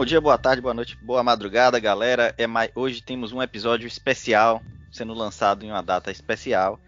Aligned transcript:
Bom 0.00 0.06
dia, 0.06 0.18
boa 0.18 0.38
tarde, 0.38 0.62
boa 0.62 0.72
noite, 0.72 0.96
boa 1.02 1.22
madrugada, 1.22 1.78
galera. 1.78 2.34
É 2.38 2.46
mais... 2.46 2.70
Hoje 2.74 3.02
temos 3.02 3.34
um 3.34 3.42
episódio 3.42 3.86
especial 3.86 4.62
sendo 4.90 5.12
lançado 5.12 5.62
em 5.62 5.70
uma 5.70 5.82
data 5.82 6.10
especial, 6.10 6.80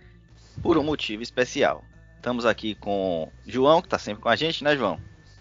por 0.62 0.78
um 0.78 0.82
motivo 0.82 1.22
especial. 1.22 1.84
Estamos 2.16 2.46
aqui 2.46 2.74
com 2.74 3.28
João, 3.46 3.82
que 3.82 3.86
está 3.86 3.98
sempre 3.98 4.22
com 4.22 4.30
a 4.30 4.34
gente, 4.34 4.64
né, 4.64 4.74
João? 4.78 4.98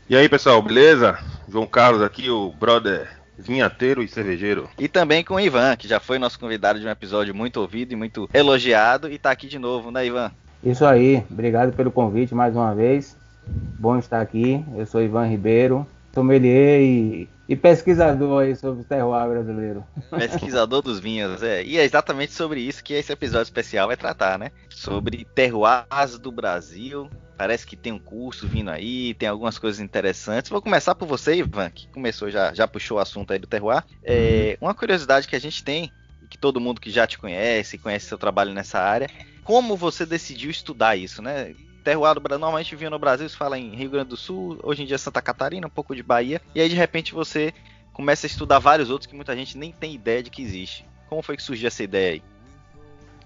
E 0.09 0.17
aí, 0.17 0.27
pessoal, 0.27 0.61
beleza? 0.61 1.17
João 1.47 1.65
Carlos 1.65 2.01
aqui, 2.01 2.29
o 2.29 2.51
brother 2.51 3.09
vinhateiro 3.37 4.03
e 4.03 4.07
cervejeiro. 4.09 4.69
E 4.77 4.89
também 4.89 5.23
com 5.23 5.35
o 5.35 5.39
Ivan, 5.39 5.77
que 5.77 5.87
já 5.87 6.01
foi 6.01 6.19
nosso 6.19 6.37
convidado 6.37 6.77
de 6.77 6.85
um 6.85 6.89
episódio 6.89 7.33
muito 7.33 7.61
ouvido 7.61 7.93
e 7.93 7.95
muito 7.95 8.29
elogiado, 8.33 9.07
e 9.07 9.15
está 9.15 9.31
aqui 9.31 9.47
de 9.47 9.57
novo, 9.57 9.91
né, 9.91 10.05
Ivan? 10.05 10.29
Isso 10.61 10.85
aí, 10.85 11.23
obrigado 11.31 11.71
pelo 11.71 11.89
convite 11.89 12.35
mais 12.35 12.53
uma 12.53 12.75
vez. 12.75 13.15
Bom 13.47 13.97
estar 13.97 14.19
aqui. 14.19 14.61
Eu 14.75 14.85
sou 14.85 15.01
Ivan 15.01 15.25
Ribeiro, 15.25 15.87
sommelier 16.13 16.81
e, 16.81 17.29
e 17.47 17.55
pesquisador 17.55 18.43
aí 18.43 18.55
sobre 18.55 18.81
o 18.81 18.83
terroir 18.83 19.29
brasileiro. 19.29 19.83
Pesquisador 20.09 20.81
dos 20.81 20.99
vinhos, 20.99 21.41
é. 21.41 21.63
E 21.63 21.77
é 21.77 21.83
exatamente 21.83 22.33
sobre 22.33 22.61
isso 22.61 22.83
que 22.83 22.93
esse 22.93 23.11
episódio 23.11 23.43
especial 23.43 23.87
vai 23.87 23.97
tratar, 23.97 24.37
né? 24.37 24.51
Sobre 24.69 25.25
terroirs 25.35 26.17
do 26.19 26.31
Brasil. 26.31 27.09
Parece 27.37 27.65
que 27.65 27.75
tem 27.75 27.91
um 27.91 27.99
curso 27.99 28.47
vindo 28.47 28.69
aí, 28.69 29.15
tem 29.15 29.27
algumas 29.27 29.57
coisas 29.57 29.79
interessantes. 29.79 30.51
Vou 30.51 30.61
começar 30.61 30.93
por 30.93 31.07
você, 31.07 31.35
Ivan, 31.35 31.71
que 31.71 31.87
começou 31.87 32.29
já, 32.29 32.53
já 32.53 32.67
puxou 32.67 32.97
o 32.97 33.01
assunto 33.01 33.33
aí 33.33 33.39
do 33.39 33.47
terroir. 33.47 33.83
É, 34.03 34.57
uma 34.61 34.75
curiosidade 34.75 35.27
que 35.27 35.35
a 35.35 35.39
gente 35.39 35.63
tem, 35.63 35.91
que 36.29 36.37
todo 36.37 36.61
mundo 36.61 36.79
que 36.79 36.91
já 36.91 37.07
te 37.07 37.17
conhece, 37.17 37.79
conhece 37.79 38.05
seu 38.05 38.17
trabalho 38.17 38.53
nessa 38.53 38.79
área, 38.79 39.09
como 39.43 39.75
você 39.75 40.05
decidiu 40.05 40.51
estudar 40.51 40.95
isso, 40.95 41.21
né? 41.21 41.55
Terroir 41.83 42.13
do 42.13 42.21
Brasil, 42.21 42.39
normalmente 42.39 42.75
vinha 42.75 42.89
no 42.89 42.99
Brasil, 42.99 43.27
se 43.27 43.35
fala 43.35 43.57
em 43.57 43.75
Rio 43.75 43.89
Grande 43.89 44.09
do 44.09 44.17
Sul, 44.17 44.59
hoje 44.63 44.83
em 44.83 44.85
dia 44.85 44.97
Santa 44.97 45.21
Catarina, 45.21 45.67
um 45.67 45.69
pouco 45.69 45.95
de 45.95 46.03
Bahia, 46.03 46.41
e 46.53 46.61
aí 46.61 46.69
de 46.69 46.75
repente 46.75 47.13
você 47.13 47.53
começa 47.93 48.25
a 48.25 48.29
estudar 48.29 48.59
vários 48.59 48.89
outros 48.89 49.07
que 49.07 49.15
muita 49.15 49.35
gente 49.35 49.57
nem 49.57 49.71
tem 49.71 49.93
ideia 49.93 50.23
de 50.23 50.29
que 50.29 50.41
existe. 50.41 50.85
Como 51.09 51.21
foi 51.21 51.35
que 51.35 51.43
surgiu 51.43 51.67
essa 51.67 51.83
ideia 51.83 52.13
aí? 52.13 52.23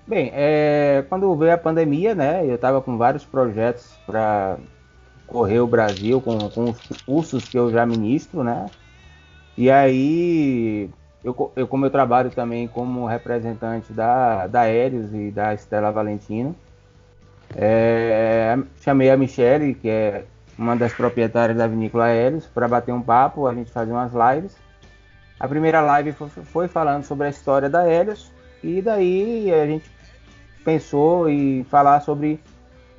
Bem, 0.08 0.32
é, 0.34 1.04
quando 1.10 1.36
veio 1.36 1.54
a 1.54 1.58
pandemia, 1.58 2.14
né, 2.14 2.46
eu 2.46 2.56
estava 2.56 2.82
com 2.82 2.98
vários 2.98 3.24
projetos 3.26 3.92
para 4.06 4.58
correr 5.26 5.60
o 5.60 5.68
Brasil 5.68 6.22
com, 6.22 6.50
com 6.50 6.66
os 6.66 7.02
cursos 7.06 7.46
que 7.46 7.58
eu 7.58 7.72
já 7.72 7.86
ministro, 7.86 8.44
né, 8.44 8.68
e 9.58 9.72
aí 9.72 10.90
eu, 11.24 11.52
eu 11.56 11.68
como 11.68 11.86
eu 11.88 11.90
trabalho 11.90 12.30
também 12.30 12.68
como 12.68 13.08
representante 13.08 13.92
da, 13.92 14.46
da 14.46 14.62
Aéreos 14.62 15.12
e 15.14 15.32
da 15.32 15.54
Estela 15.56 15.92
Valentino, 15.92 16.56
é, 17.56 18.58
chamei 18.82 19.10
a 19.10 19.18
Michelle, 19.18 19.74
que 19.74 19.90
é 19.90 20.26
uma 20.58 20.76
das 20.76 20.94
proprietárias 20.94 21.58
da 21.58 21.68
Vinícola 21.68 22.06
Aéreos, 22.06 22.46
para 22.46 22.68
bater 22.68 22.94
um 22.94 23.02
papo, 23.02 23.48
a 23.48 23.54
gente 23.54 23.72
fazer 23.72 23.92
umas 23.92 24.12
lives. 24.14 24.56
A 25.40 25.48
primeira 25.48 25.82
live 25.82 26.12
foi, 26.14 26.30
foi 26.30 26.68
falando 26.68 27.04
sobre 27.04 27.28
a 27.28 27.30
história 27.30 27.70
da 27.70 27.88
Hélios 27.88 28.32
e 28.64 28.82
daí 28.82 29.54
a 29.54 29.66
gente 29.66 29.90
pensou 30.64 31.30
em 31.30 31.64
falar 31.66 32.02
sobre 32.02 32.40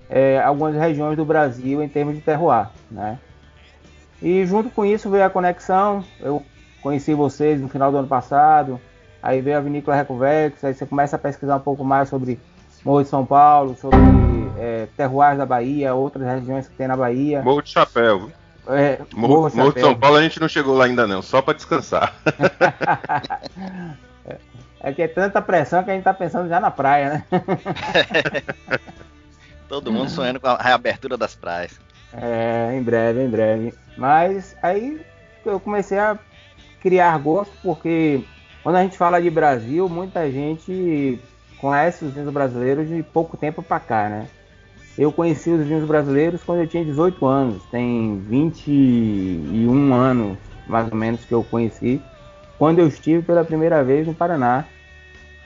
é, 0.09 0.41
algumas 0.41 0.75
regiões 0.75 1.17
do 1.17 1.25
Brasil 1.25 1.83
em 1.83 1.89
termos 1.89 2.15
de 2.15 2.21
terroir, 2.21 2.69
né? 2.91 3.19
E 4.23 4.45
junto 4.47 4.71
com 4.71 4.85
isso 4.85 5.11
veio 5.11 5.25
a 5.25 5.31
conexão. 5.31 6.05
Eu 6.21 6.43
conheci 6.83 7.13
vocês 7.13 7.61
no 7.61 7.69
final 7.69 7.91
do 7.91 7.99
ano 7.99 8.09
passado. 8.09 8.81
Aí 9.23 9.41
veio 9.41 9.59
a 9.59 9.61
Vinícola 9.61 9.97
Recovex. 9.97 10.65
Aí 10.65 10.73
você 10.73 10.87
começa 10.87 11.17
a 11.17 11.19
pesquisar 11.19 11.57
um 11.57 11.61
pouco 11.61 11.85
mais 11.85 12.09
sobre 12.09 12.39
Morro 12.85 13.03
de 13.03 13.09
São 13.09 13.27
Paulo, 13.27 13.77
sobre 13.77 13.99
é, 14.59 14.87
terroirs 14.97 15.39
da 15.39 15.47
Bahia, 15.47 15.95
outras 15.95 16.27
regiões 16.27 16.69
que 16.69 16.75
tem 16.75 16.89
na 16.89 16.97
Bahia. 16.97 17.43
Morro 17.43 17.63
de 17.63 17.71
Chapéu, 17.71 18.31
É, 18.69 18.99
Morro, 19.15 19.43
Morro, 19.43 19.57
Morro 19.57 19.73
de 19.73 19.81
São 19.81 19.95
Paulo 19.95 20.17
a 20.17 20.23
gente 20.23 20.41
não 20.41 20.49
chegou 20.49 20.77
lá 20.77 20.87
ainda 20.87 21.07
não, 21.07 21.23
só 21.23 21.41
para 21.43 21.55
descansar. 21.55 22.15
é 24.81 24.93
que 24.93 25.03
é 25.03 25.09
tanta 25.09 25.41
pressão 25.43 25.85
que 25.85 25.91
a 25.91 25.95
gente 25.95 26.05
tá 26.05 26.15
pensando 26.15 26.49
já 26.49 26.61
na 26.61 26.71
praia, 26.71 27.11
né? 27.11 27.25
Todo 29.69 29.93
mundo 29.93 30.11
sonhando 30.11 30.41
com 30.41 30.47
a 30.47 30.63
reabertura 30.63 31.17
das 31.17 31.35
praias. 31.35 31.79
É, 32.13 32.73
em 32.75 32.83
breve, 32.83 33.23
em 33.23 33.29
breve. 33.29 33.75
Mas 33.97 34.57
aí 34.63 35.01
eu 35.45 35.59
comecei 35.59 35.99
a 35.99 36.17
criar 36.81 37.19
gosto 37.19 37.53
porque 37.63 38.23
quando 38.63 38.77
a 38.77 38.83
gente 38.83 38.97
fala 38.97 39.21
de 39.21 39.29
Brasil, 39.29 39.89
muita 39.89 40.31
gente 40.31 41.21
conhece 41.59 42.05
os 42.05 42.13
vinhos 42.13 42.33
brasileiros 42.33 42.89
de 42.89 43.03
pouco 43.03 43.37
tempo 43.37 43.63
para 43.63 43.81
cá, 43.81 44.09
né? 44.09 44.29
Eu 44.99 45.13
conheci 45.13 45.51
os 45.51 45.67
vinhos 45.67 45.87
brasileiros 45.87 46.43
quando 46.43 46.61
eu 46.61 46.67
tinha 46.67 46.85
18 46.85 47.27
anos, 47.27 47.63
tem 47.71 48.19
21 48.21 49.95
anos 49.95 50.39
mais 50.67 50.91
ou 50.91 50.97
menos 50.97 51.25
que 51.25 51.33
eu 51.33 51.45
conheci, 51.45 52.01
quando 52.59 52.79
eu 52.79 52.89
estive 52.89 53.23
pela 53.23 53.45
primeira 53.45 53.85
vez 53.85 54.07
no 54.07 54.15
Paraná 54.15 54.65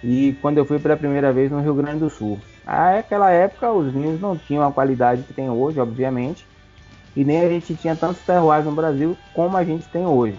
e 0.03 0.37
quando 0.41 0.59
eu 0.59 0.65
fui 0.65 0.79
pela 0.79 0.97
primeira 0.97 1.33
vez 1.33 1.51
no 1.51 1.61
Rio 1.61 1.75
Grande 1.75 1.99
do 1.99 2.11
Sul. 2.11 2.39
Naquela 2.65 3.31
época 3.31 3.73
os 3.73 3.93
vinhos 3.93 4.21
não 4.21 4.37
tinham 4.37 4.67
a 4.67 4.73
qualidade 4.73 5.23
que 5.23 5.35
tem 5.35 5.51
hoje, 5.51 5.81
obviamente, 5.81 6.47
e 7.17 7.25
nem 7.25 7.41
a 7.41 7.49
gente 7.49 7.75
tinha 7.75 7.97
tantos 7.97 8.23
terroirs 8.23 8.65
no 8.65 8.73
Brasil 8.73 9.17
como 9.35 9.57
a 9.57 9.65
gente 9.65 9.87
tem 9.89 10.07
hoje. 10.07 10.39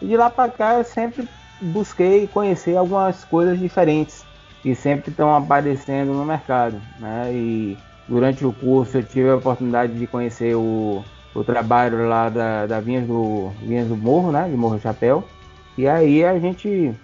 E 0.00 0.06
de 0.06 0.16
lá 0.16 0.30
para 0.30 0.50
cá 0.50 0.74
eu 0.74 0.84
sempre 0.84 1.28
busquei 1.60 2.26
conhecer 2.26 2.76
algumas 2.76 3.24
coisas 3.24 3.58
diferentes 3.58 4.24
que 4.62 4.74
sempre 4.74 5.10
estão 5.10 5.36
aparecendo 5.36 6.12
no 6.12 6.24
mercado, 6.24 6.80
né? 6.98 7.30
E 7.32 7.76
durante 8.08 8.44
o 8.44 8.52
curso 8.52 8.98
eu 8.98 9.02
tive 9.02 9.30
a 9.30 9.36
oportunidade 9.36 9.92
de 9.92 10.06
conhecer 10.06 10.54
o, 10.56 11.04
o 11.34 11.44
trabalho 11.44 12.08
lá 12.08 12.28
da, 12.28 12.66
da 12.66 12.80
Vinhas, 12.80 13.06
do, 13.06 13.50
Vinhas 13.60 13.86
do 13.86 13.96
Morro, 13.96 14.32
né? 14.32 14.48
De 14.48 14.56
Morro 14.56 14.80
Chapéu. 14.80 15.24
E 15.76 15.86
aí 15.86 16.24
a 16.24 16.38
gente 16.38 16.94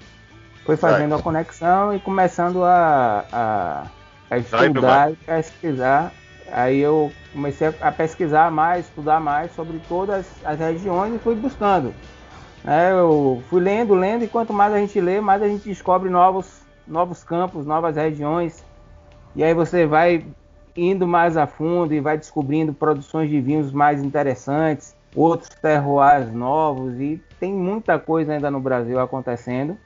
foi 0.64 0.76
fazendo 0.76 1.14
a 1.14 1.22
conexão 1.22 1.94
e 1.94 2.00
começando 2.00 2.64
a, 2.64 3.24
a, 3.30 3.86
a 4.30 4.38
estudar 4.38 5.12
e 5.12 5.16
pesquisar. 5.16 6.12
Aí 6.50 6.80
eu 6.80 7.12
comecei 7.32 7.72
a 7.80 7.92
pesquisar 7.92 8.50
mais, 8.50 8.86
estudar 8.86 9.20
mais 9.20 9.54
sobre 9.54 9.80
todas 9.88 10.26
as 10.44 10.58
regiões 10.58 11.14
e 11.14 11.18
fui 11.18 11.34
buscando. 11.34 11.94
É, 12.66 12.92
eu 12.92 13.42
fui 13.50 13.60
lendo, 13.60 13.94
lendo, 13.94 14.24
e 14.24 14.28
quanto 14.28 14.52
mais 14.52 14.72
a 14.72 14.78
gente 14.78 14.98
lê, 14.98 15.20
mais 15.20 15.42
a 15.42 15.48
gente 15.48 15.68
descobre 15.68 16.08
novos, 16.08 16.62
novos 16.86 17.22
campos, 17.22 17.66
novas 17.66 17.96
regiões. 17.96 18.64
E 19.36 19.44
aí 19.44 19.52
você 19.52 19.84
vai 19.84 20.24
indo 20.76 21.06
mais 21.06 21.36
a 21.36 21.46
fundo 21.46 21.94
e 21.94 22.00
vai 22.00 22.18
descobrindo 22.18 22.72
produções 22.72 23.30
de 23.30 23.40
vinhos 23.40 23.72
mais 23.72 24.02
interessantes, 24.02 24.96
outros 25.14 25.48
terroirs 25.50 26.32
novos 26.32 27.00
e 27.00 27.20
tem 27.38 27.52
muita 27.52 27.98
coisa 27.98 28.32
ainda 28.32 28.50
no 28.50 28.60
Brasil 28.60 28.98
acontecendo. 28.98 29.76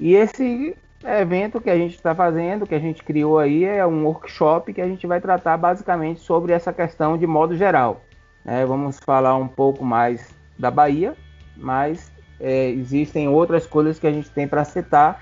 E 0.00 0.14
esse 0.14 0.76
evento 1.04 1.60
que 1.60 1.70
a 1.70 1.76
gente 1.76 1.94
está 1.94 2.14
fazendo, 2.14 2.66
que 2.66 2.74
a 2.74 2.78
gente 2.78 3.02
criou 3.02 3.38
aí, 3.38 3.64
é 3.64 3.86
um 3.86 4.04
workshop 4.04 4.72
que 4.72 4.80
a 4.80 4.86
gente 4.86 5.06
vai 5.06 5.20
tratar 5.20 5.56
basicamente 5.56 6.20
sobre 6.20 6.52
essa 6.52 6.72
questão 6.72 7.18
de 7.18 7.26
modo 7.26 7.56
geral. 7.56 8.02
É, 8.44 8.64
vamos 8.64 8.98
falar 8.98 9.36
um 9.36 9.48
pouco 9.48 9.84
mais 9.84 10.34
da 10.58 10.70
Bahia, 10.70 11.14
mas 11.56 12.10
é, 12.40 12.70
existem 12.70 13.28
outras 13.28 13.66
coisas 13.66 13.98
que 13.98 14.06
a 14.06 14.12
gente 14.12 14.30
tem 14.30 14.48
para 14.48 14.64
citar 14.64 15.20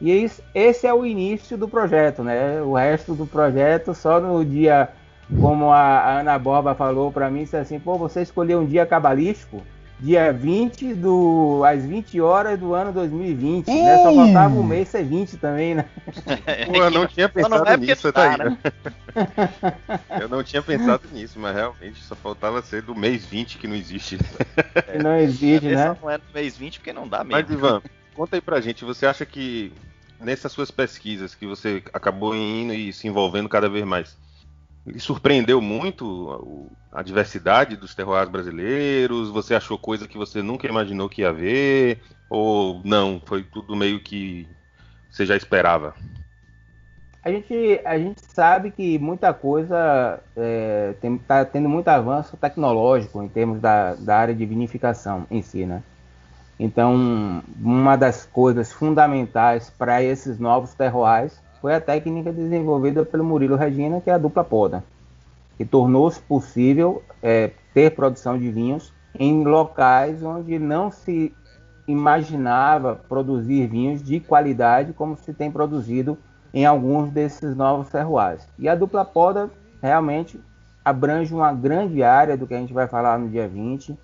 e 0.00 0.30
esse 0.54 0.86
é 0.86 0.94
o 0.94 1.04
início 1.04 1.56
do 1.58 1.68
projeto, 1.68 2.22
né? 2.22 2.62
O 2.62 2.74
resto 2.74 3.14
do 3.14 3.26
projeto 3.26 3.94
só 3.94 4.20
no 4.20 4.44
dia, 4.44 4.88
como 5.40 5.72
a 5.72 6.20
Ana 6.20 6.38
Borba 6.38 6.74
falou 6.74 7.10
para 7.10 7.28
mim, 7.28 7.48
assim, 7.52 7.80
pô, 7.80 7.98
você 7.98 8.22
escolheu 8.22 8.60
um 8.60 8.66
dia 8.66 8.86
cabalístico, 8.86 9.60
dia 9.98 10.32
20 10.32 10.94
do 10.94 11.64
às 11.64 11.84
20 11.84 12.20
horas 12.20 12.60
do 12.60 12.74
ano 12.74 12.92
2020, 12.92 13.66
né? 13.66 13.98
Só 14.04 14.14
faltava 14.14 14.54
um 14.54 14.62
mês 14.62 14.88
ser 14.88 15.02
20 15.02 15.36
também, 15.38 15.74
né? 15.74 15.84
Pô, 16.66 16.76
eu 16.76 16.90
não 16.92 17.04
tinha 17.04 17.28
pensado 17.28 17.64
não 17.64 17.76
nisso, 17.76 18.12
tá, 18.12 18.30
aí. 18.30 18.38
Né? 18.38 18.58
eu 20.20 20.28
não 20.28 20.44
tinha 20.44 20.62
pensado 20.62 21.02
nisso, 21.12 21.40
mas 21.40 21.56
realmente 21.56 22.00
só 22.04 22.14
faltava 22.14 22.62
ser 22.62 22.82
do 22.82 22.94
mês 22.94 23.26
20 23.26 23.58
que 23.58 23.66
não 23.66 23.74
existe. 23.74 24.16
Não 25.02 25.16
existe, 25.16 25.66
né? 25.74 25.96
Não 26.00 26.08
é 26.08 26.18
do 26.18 26.24
mês 26.32 26.56
20 26.56 26.78
porque 26.78 26.92
não 26.92 27.08
dá 27.08 27.24
mesmo. 27.24 27.32
Mas 27.32 27.50
Ivan, 27.50 27.82
conta 28.14 28.36
aí 28.36 28.40
pra 28.40 28.60
gente, 28.60 28.84
você 28.84 29.04
acha 29.04 29.26
que 29.26 29.72
nessas 30.20 30.52
suas 30.52 30.70
pesquisas 30.70 31.34
que 31.34 31.46
você 31.46 31.82
acabou 31.92 32.34
indo 32.34 32.72
e 32.72 32.92
se 32.92 33.06
envolvendo 33.08 33.48
cada 33.48 33.68
vez 33.68 33.84
mais, 33.84 34.16
lhe 34.86 35.00
surpreendeu 35.00 35.60
muito 35.60 36.70
a 36.92 37.02
diversidade 37.02 37.76
dos 37.76 37.94
terroirs 37.94 38.28
brasileiros? 38.28 39.30
Você 39.30 39.54
achou 39.54 39.78
coisa 39.78 40.08
que 40.08 40.18
você 40.18 40.42
nunca 40.42 40.66
imaginou 40.66 41.08
que 41.08 41.22
ia 41.22 41.32
ver? 41.32 42.00
Ou 42.28 42.80
não? 42.84 43.20
Foi 43.24 43.42
tudo 43.42 43.76
meio 43.76 44.00
que 44.00 44.46
você 45.10 45.24
já 45.24 45.36
esperava? 45.36 45.94
A 47.22 47.30
gente, 47.30 47.80
a 47.84 47.98
gente 47.98 48.20
sabe 48.24 48.70
que 48.70 48.98
muita 48.98 49.34
coisa 49.34 50.20
está 50.30 51.08
é, 51.08 51.18
tá 51.26 51.44
tendo 51.44 51.68
muito 51.68 51.88
avanço 51.88 52.36
tecnológico 52.36 53.22
em 53.22 53.28
termos 53.28 53.60
da, 53.60 53.94
da 53.94 54.16
área 54.16 54.34
de 54.34 54.46
vinificação 54.46 55.26
em 55.30 55.42
si, 55.42 55.66
né? 55.66 55.82
Então, 56.58 57.42
uma 57.60 57.96
das 57.96 58.26
coisas 58.26 58.72
fundamentais 58.72 59.70
para 59.70 60.02
esses 60.02 60.38
novos 60.38 60.74
terroirs 60.74 61.40
foi 61.60 61.74
a 61.74 61.80
técnica 61.80 62.32
desenvolvida 62.32 63.04
pelo 63.04 63.24
Murilo 63.24 63.56
Regina, 63.56 64.00
que 64.00 64.10
é 64.10 64.14
a 64.14 64.18
dupla 64.18 64.42
poda, 64.42 64.82
que 65.56 65.64
tornou-se 65.64 66.20
possível 66.20 67.02
é, 67.22 67.52
ter 67.72 67.94
produção 67.94 68.38
de 68.38 68.50
vinhos 68.50 68.92
em 69.18 69.44
locais 69.44 70.22
onde 70.22 70.58
não 70.58 70.90
se 70.90 71.32
imaginava 71.86 72.94
produzir 73.08 73.66
vinhos 73.66 74.02
de 74.02 74.20
qualidade 74.20 74.92
como 74.92 75.16
se 75.16 75.32
tem 75.32 75.50
produzido 75.50 76.18
em 76.52 76.66
alguns 76.66 77.10
desses 77.10 77.56
novos 77.56 77.88
terroirs. 77.88 78.46
E 78.58 78.68
a 78.68 78.74
dupla 78.74 79.04
poda 79.04 79.50
realmente 79.80 80.40
abrange 80.84 81.32
uma 81.34 81.52
grande 81.52 82.02
área 82.02 82.36
do 82.36 82.46
que 82.46 82.54
a 82.54 82.58
gente 82.58 82.72
vai 82.72 82.86
falar 82.86 83.18
no 83.18 83.28
dia 83.28 83.48
20. 83.48 83.98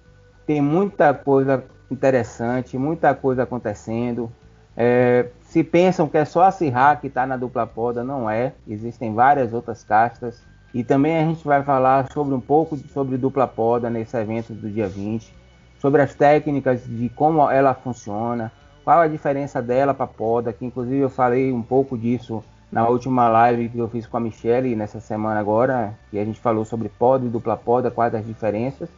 Tem 0.47 0.61
muita 0.61 1.13
coisa 1.15 1.65
interessante, 1.91 2.79
muita 2.79 3.15
coisa 3.15 3.43
acontecendo. 3.43 4.31
É, 4.77 5.29
se 5.43 5.63
pensam 5.63 6.09
que 6.09 6.17
é 6.17 6.25
só 6.25 6.43
a 6.43 6.51
Sirra 6.51 6.97
que 6.97 7.07
está 7.07 7.27
na 7.27 7.37
dupla 7.37 7.67
poda, 7.67 8.03
não 8.03 8.29
é. 8.29 8.53
Existem 8.67 9.15
várias 9.15 9.53
outras 9.53 9.85
castas. 9.85 10.43
E 10.73 10.83
também 10.83 11.17
a 11.17 11.23
gente 11.23 11.45
vai 11.45 11.63
falar 11.63 12.11
sobre 12.13 12.35
um 12.35 12.41
pouco 12.41 12.77
sobre 12.77 13.17
dupla 13.17 13.47
poda 13.47 13.89
nesse 13.89 14.17
evento 14.17 14.53
do 14.53 14.69
dia 14.69 14.89
20, 14.89 15.33
sobre 15.79 16.03
as 16.03 16.15
técnicas 16.15 16.85
de 16.85 17.09
como 17.11 17.49
ela 17.49 17.73
funciona, 17.75 18.51
qual 18.83 19.01
a 19.01 19.07
diferença 19.07 19.63
dela 19.63 19.95
para 19.95 20.09
poda, 20.09 20.53
que 20.53 20.65
inclusive 20.65 20.99
eu 20.99 21.09
falei 21.09 21.53
um 21.53 21.63
pouco 21.63 21.97
disso 21.97 22.43
na 22.73 22.89
última 22.89 23.29
live 23.29 23.69
que 23.69 23.79
eu 23.79 23.89
fiz 23.89 24.05
com 24.05 24.17
a 24.17 24.21
Michelle 24.21 24.75
nessa 24.75 24.99
semana 24.99 25.39
agora, 25.39 25.95
que 26.11 26.19
a 26.19 26.25
gente 26.25 26.41
falou 26.41 26.65
sobre 26.65 26.89
poda 26.89 27.25
e 27.25 27.29
dupla 27.29 27.57
poda, 27.57 27.89
quais 27.89 28.13
as 28.13 28.27
diferenças. 28.27 28.89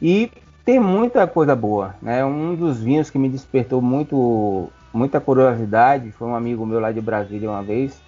E 0.00 0.30
tem 0.64 0.78
muita 0.78 1.26
coisa 1.26 1.54
boa, 1.56 1.94
né? 2.00 2.24
Um 2.24 2.54
dos 2.54 2.80
vinhos 2.80 3.10
que 3.10 3.18
me 3.18 3.28
despertou 3.28 3.80
muito 3.80 4.70
muita 4.92 5.20
curiosidade 5.20 6.10
foi 6.12 6.28
um 6.28 6.34
amigo 6.34 6.66
meu 6.66 6.80
lá 6.80 6.90
de 6.90 7.00
Brasília 7.00 7.48
uma 7.48 7.62
vez 7.62 8.00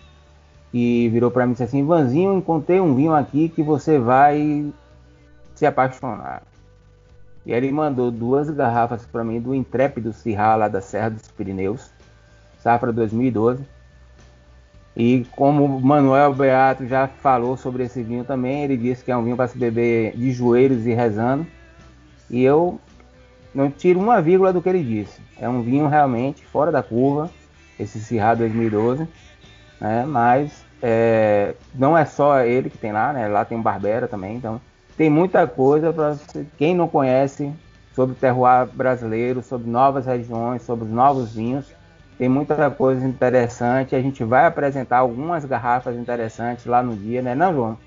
que 0.73 1.09
virou 1.11 1.31
para 1.31 1.45
mim 1.47 1.53
e 1.53 1.55
disse 1.55 1.65
assim: 1.65 1.85
Vanzinho, 1.85 2.37
encontrei 2.37 2.81
um 2.81 2.95
vinho 2.95 3.15
aqui 3.15 3.49
que 3.51 3.63
você 3.63 3.99
vai 3.99 4.73
se 5.55 5.67
apaixonar. 5.67 6.43
E 7.45 7.53
ele 7.53 7.71
mandou 7.71 8.11
duas 8.11 8.49
garrafas 8.49 9.05
para 9.05 9.23
mim 9.23 9.41
do 9.41 9.55
Intrépido 9.55 10.13
Sirra 10.13 10.57
lá 10.57 10.69
da 10.69 10.81
Serra 10.81 11.11
dos 11.11 11.29
Pirineus, 11.29 11.91
safra 12.59 12.93
2012. 12.93 13.63
E 14.97 15.27
como 15.33 15.65
o 15.65 15.81
Manuel 15.81 16.35
Beato 16.35 16.87
já 16.87 17.07
falou 17.07 17.57
sobre 17.57 17.85
esse 17.85 18.03
vinho 18.03 18.25
também, 18.25 18.63
ele 18.63 18.77
disse 18.77 19.05
que 19.05 19.11
é 19.11 19.17
um 19.17 19.25
vinho 19.25 19.37
para 19.37 19.49
se 19.49 19.59
beber 19.59 20.17
de 20.17 20.31
joelhos 20.33 20.87
e 20.87 20.93
rezando. 20.93 21.47
E 22.33 22.43
eu 22.43 22.81
não 23.55 23.71
tiro 23.71 24.01
uma 24.01 24.21
vírgula 24.21 24.53
do 24.53 24.61
que 24.61 24.69
ele 24.69 24.83
disse. 24.83 25.21
É 25.39 25.49
um 25.49 25.63
vinho 25.63 25.87
realmente 25.87 26.45
fora 26.47 26.73
da 26.73 26.83
curva, 26.83 27.31
esse 27.79 28.01
Sirra 28.01 28.35
2012 28.35 29.07
né? 29.83 30.05
Mas 30.07 30.65
é, 30.81 31.55
não 31.75 31.99
é 31.99 32.05
só 32.05 32.41
ele 32.41 32.71
que 32.71 32.79
tem 32.79 32.93
lá, 32.93 33.13
né? 33.13 33.27
Lá 33.27 33.45
tem 33.45 33.59
o 33.59 33.63
Barbera 33.63 34.07
também, 34.07 34.37
então 34.37 34.61
tem 34.97 35.11
muita 35.11 35.45
coisa 35.47 35.93
para 35.93 36.17
quem 36.57 36.75
não 36.75 36.87
conhece 36.87 37.53
sobre 37.93 38.15
o 38.15 38.19
terroir 38.19 38.67
brasileiro, 38.73 39.43
sobre 39.43 39.69
novas 39.69 40.07
regiões, 40.07 40.63
sobre 40.63 40.85
os 40.85 40.91
novos 40.91 41.35
vinhos. 41.35 41.67
Tem 42.17 42.29
muita 42.29 42.71
coisa 42.71 43.05
interessante. 43.05 43.97
A 43.97 44.01
gente 44.01 44.23
vai 44.23 44.47
apresentar 44.47 44.99
algumas 44.99 45.45
garrafas 45.45 45.97
interessantes 45.97 46.65
lá 46.67 46.83
no 46.83 46.95
dia, 46.95 47.21
né, 47.21 47.35
não, 47.35 47.53
João? 47.53 47.79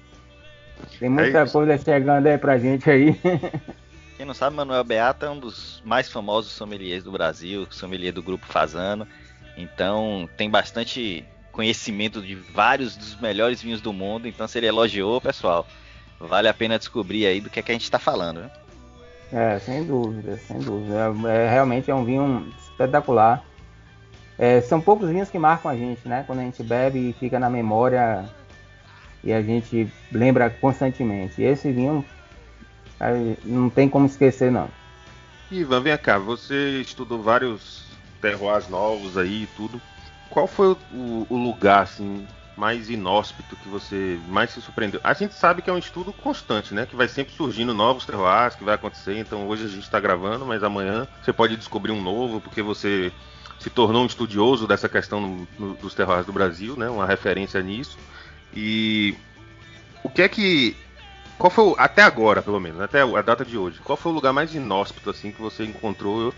Tem 1.00 1.08
muita 1.08 1.40
é 1.40 1.48
coisa 1.48 1.78
chegando 1.78 2.28
aí 2.28 2.38
pra 2.38 2.58
gente 2.58 2.90
aí. 2.90 3.18
Quem 4.18 4.26
não 4.26 4.34
sabe, 4.34 4.56
Manuel 4.56 4.84
Beata 4.84 5.26
é 5.26 5.30
um 5.30 5.40
dos 5.40 5.82
mais 5.84 6.10
famosos 6.10 6.52
sommeliers 6.52 7.04
do 7.04 7.12
Brasil, 7.12 7.68
sommelier 7.70 8.14
do 8.14 8.24
Grupo 8.24 8.46
Fazano. 8.46 9.06
Então 9.58 10.30
tem 10.38 10.50
bastante 10.50 11.26
conhecimento 11.52 12.22
de 12.22 12.36
vários 12.36 12.96
dos 12.96 13.20
melhores 13.20 13.62
vinhos 13.62 13.82
do 13.82 13.94
mundo. 13.94 14.28
Então, 14.28 14.48
se 14.48 14.58
ele 14.58 14.68
elogiou, 14.68 15.22
pessoal, 15.22 15.66
vale 16.20 16.48
a 16.48 16.54
pena 16.54 16.78
descobrir 16.78 17.26
aí 17.26 17.40
do 17.40 17.50
que, 17.50 17.60
é 17.60 17.64
que 17.64 17.72
a 17.72 17.74
gente 17.74 17.84
está 17.84 17.98
falando. 17.98 18.42
Né? 18.42 18.52
É, 19.32 19.60
sem 19.60 19.86
dúvida, 19.86 20.38
sem 20.38 20.60
dúvida. 20.60 21.14
É, 21.26 21.46
é, 21.46 21.50
realmente 21.50 21.90
é 21.90 21.96
um 21.96 22.04
vinho 22.04 22.54
espetacular. 22.60 23.44
É, 24.38 24.60
são 24.62 24.82
poucos 24.82 25.10
vinhos 25.10 25.30
que 25.30 25.40
marcam 25.40 25.72
a 25.72 25.76
gente, 25.76 26.08
né? 26.08 26.26
Quando 26.28 26.40
a 26.40 26.44
gente 26.44 26.62
bebe 26.62 27.10
e 27.10 27.14
fica 27.14 27.40
na 27.40 27.50
memória 27.50 28.26
e 29.24 29.32
a 29.32 29.42
gente 29.42 29.90
lembra 30.12 30.50
constantemente. 30.50 31.42
E 31.42 31.46
esse 31.46 31.72
vinho 31.72 32.06
não 33.44 33.70
tem 33.70 33.90
como 33.90 34.06
esquecer, 34.06 34.52
não. 34.52 34.70
Ivan, 35.52 35.82
vem 35.82 35.98
cá, 35.98 36.18
você 36.18 36.82
estudou 36.82 37.22
vários 37.22 37.86
terroirs 38.22 38.68
novos 38.68 39.18
aí 39.18 39.44
e 39.44 39.48
tudo 39.56 39.80
qual 40.36 40.48
foi 40.48 40.76
o, 40.92 41.28
o, 41.30 41.38
lugar 41.38 41.84
assim 41.84 42.28
mais 42.58 42.90
inóspito 42.90 43.56
que 43.56 43.70
você 43.70 44.20
mais 44.28 44.52
se 44.52 44.62
surpreendeu? 44.62 45.00
A 45.02 45.14
gente 45.14 45.34
sabe 45.34 45.62
que 45.62 45.70
é 45.70 45.74
um 45.74 45.78
estudo 45.78 46.12
constante, 46.12 46.74
né? 46.74 46.86
Que 46.86 46.96
vai 46.96 47.08
sempre 47.08 47.34
surgindo 47.34 47.74
novos 47.74 48.06
terroirs, 48.06 48.56
que 48.56 48.64
vai 48.64 48.76
acontecer. 48.76 49.18
Então 49.18 49.48
hoje 49.48 49.64
a 49.64 49.70
gente 49.70 49.84
está 49.84 50.00
gravando, 50.00 50.46
mas 50.46 50.62
amanhã 50.62 51.08
você 51.24 51.32
pode 51.32 51.56
descobrir 51.56 51.92
um 51.92 52.02
novo, 52.02 52.42
porque 52.42 52.62
você 52.62 53.14
se 53.60 53.70
tornou 53.70 54.04
um 54.04 54.08
estudioso 54.08 54.68
dessa 54.68 54.90
questão 54.90 55.22
no, 55.22 55.48
no, 55.58 55.74
dos 55.76 55.94
terroirs 55.94 56.26
do 56.26 56.34
Brasil, 56.34 56.76
né? 56.78 56.90
Uma 56.90 57.06
referência 57.06 57.62
nisso. 57.62 57.98
E 58.54 59.16
o 60.04 60.10
que 60.10 60.22
é 60.22 60.28
que 60.28 60.76
qual 61.38 61.50
foi 61.50 61.64
o, 61.66 61.76
até 61.78 62.02
agora, 62.02 62.42
pelo 62.42 62.60
menos, 62.60 62.82
até 62.82 63.02
a 63.02 63.22
data 63.22 63.44
de 63.44 63.58
hoje, 63.58 63.80
qual 63.84 63.98
foi 63.98 64.12
o 64.12 64.16
lugar 64.16 64.34
mais 64.34 64.54
inóspito 64.54 65.10
assim 65.10 65.32
que 65.32 65.42
você 65.42 65.64
encontrou 65.64 66.34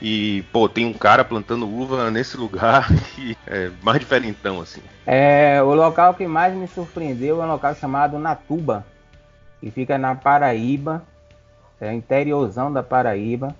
e, 0.00 0.44
pô, 0.52 0.68
tem 0.68 0.86
um 0.86 0.92
cara 0.92 1.24
plantando 1.24 1.68
uva 1.68 2.10
nesse 2.10 2.36
lugar 2.36 2.88
que 3.14 3.36
é 3.46 3.70
mais 3.82 3.98
diferentão, 3.98 4.60
assim. 4.60 4.80
É, 5.06 5.60
o 5.62 5.74
local 5.74 6.14
que 6.14 6.26
mais 6.26 6.54
me 6.54 6.68
surpreendeu 6.68 7.42
é 7.42 7.44
um 7.44 7.48
local 7.48 7.74
chamado 7.74 8.18
Natuba, 8.18 8.86
que 9.60 9.70
fica 9.70 9.98
na 9.98 10.14
Paraíba, 10.14 11.02
é 11.80 11.92
interiorzão 11.92 12.72
da 12.72 12.82
Paraíba. 12.82 13.54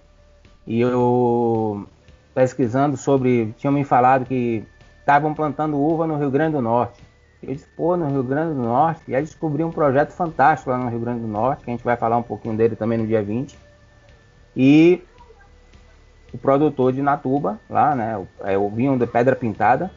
E 0.66 0.80
eu 0.80 1.88
pesquisando 2.34 2.96
sobre, 2.96 3.52
tinham 3.58 3.72
me 3.72 3.84
falado 3.84 4.26
que 4.26 4.64
estavam 5.00 5.34
plantando 5.34 5.76
uva 5.76 6.06
no 6.06 6.18
Rio 6.18 6.30
Grande 6.30 6.52
do 6.52 6.62
Norte. 6.62 7.02
Disse, 7.42 7.66
pô, 7.76 7.96
no 7.96 8.08
Rio 8.08 8.22
Grande 8.22 8.54
do 8.54 8.62
Norte. 8.62 9.02
E 9.08 9.14
aí 9.14 9.22
descobri 9.22 9.62
um 9.62 9.70
projeto 9.70 10.10
fantástico 10.10 10.70
lá 10.70 10.78
no 10.78 10.88
Rio 10.88 11.00
Grande 11.00 11.20
do 11.20 11.28
Norte, 11.28 11.64
que 11.64 11.70
a 11.70 11.74
gente 11.74 11.84
vai 11.84 11.96
falar 11.96 12.16
um 12.16 12.22
pouquinho 12.22 12.56
dele 12.56 12.74
também 12.74 12.98
no 12.98 13.06
dia 13.06 13.22
20. 13.22 13.56
E 14.56 15.02
o 16.32 16.38
produtor 16.38 16.92
de 16.92 17.00
Natuba, 17.00 17.60
lá, 17.70 17.94
né? 17.94 18.26
É 18.40 18.58
o 18.58 18.68
vinho 18.68 18.98
de 18.98 19.06
Pedra 19.06 19.36
Pintada. 19.36 19.90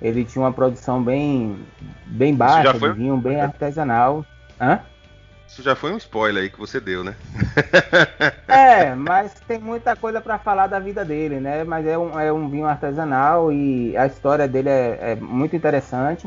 Ele 0.00 0.24
tinha 0.24 0.42
uma 0.42 0.52
produção 0.52 1.02
bem, 1.02 1.64
bem 2.06 2.34
baixa, 2.34 2.74
foi... 2.74 2.92
vinho 2.92 3.16
bem 3.16 3.40
artesanal. 3.40 4.24
Hã? 4.60 4.80
Isso 5.52 5.62
já 5.62 5.76
foi 5.76 5.92
um 5.92 5.98
spoiler 5.98 6.44
aí 6.44 6.48
que 6.48 6.58
você 6.58 6.80
deu, 6.80 7.04
né? 7.04 7.14
é, 8.48 8.94
mas 8.94 9.34
tem 9.46 9.58
muita 9.58 9.94
coisa 9.94 10.18
para 10.18 10.38
falar 10.38 10.66
da 10.66 10.78
vida 10.78 11.04
dele, 11.04 11.40
né? 11.40 11.62
Mas 11.62 11.86
é 11.86 11.98
um, 11.98 12.18
é 12.18 12.32
um 12.32 12.48
vinho 12.48 12.64
artesanal 12.64 13.52
e 13.52 13.94
a 13.94 14.06
história 14.06 14.48
dele 14.48 14.70
é, 14.70 14.98
é 15.12 15.14
muito 15.14 15.54
interessante. 15.54 16.26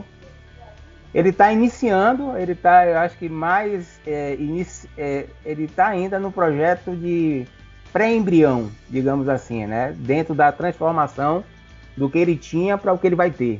Ele 1.12 1.30
está 1.30 1.52
iniciando, 1.52 2.38
ele 2.38 2.52
está, 2.52 2.86
eu 2.86 3.00
acho 3.00 3.18
que 3.18 3.28
mais, 3.28 4.00
é, 4.06 4.36
inici, 4.36 4.88
é, 4.96 5.26
ele 5.44 5.64
está 5.64 5.88
ainda 5.88 6.20
no 6.20 6.32
projeto 6.32 6.96
de 6.96 7.48
pré-embrião, 7.92 8.70
digamos 8.88 9.28
assim, 9.28 9.66
né? 9.66 9.96
Dentro 9.98 10.36
da 10.36 10.52
transformação 10.52 11.44
do 11.98 12.08
que 12.12 12.20
ele 12.20 12.36
tinha 12.36 12.78
para 12.78 12.94
o 12.94 12.98
que 13.00 13.08
ele 13.08 13.16
vai 13.16 13.32
ter. 13.32 13.60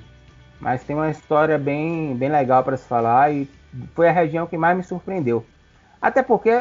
Mas 0.60 0.84
tem 0.84 0.96
uma 0.96 1.10
história 1.10 1.58
bem, 1.58 2.16
bem 2.16 2.30
legal 2.30 2.64
para 2.64 2.78
se 2.78 2.88
falar 2.88 3.34
e 3.34 3.50
foi 3.96 4.08
a 4.08 4.12
região 4.12 4.46
que 4.46 4.60
mais 4.60 4.78
me 4.78 4.84
surpreendeu. 4.84 5.44
Até 6.06 6.22
porque 6.22 6.52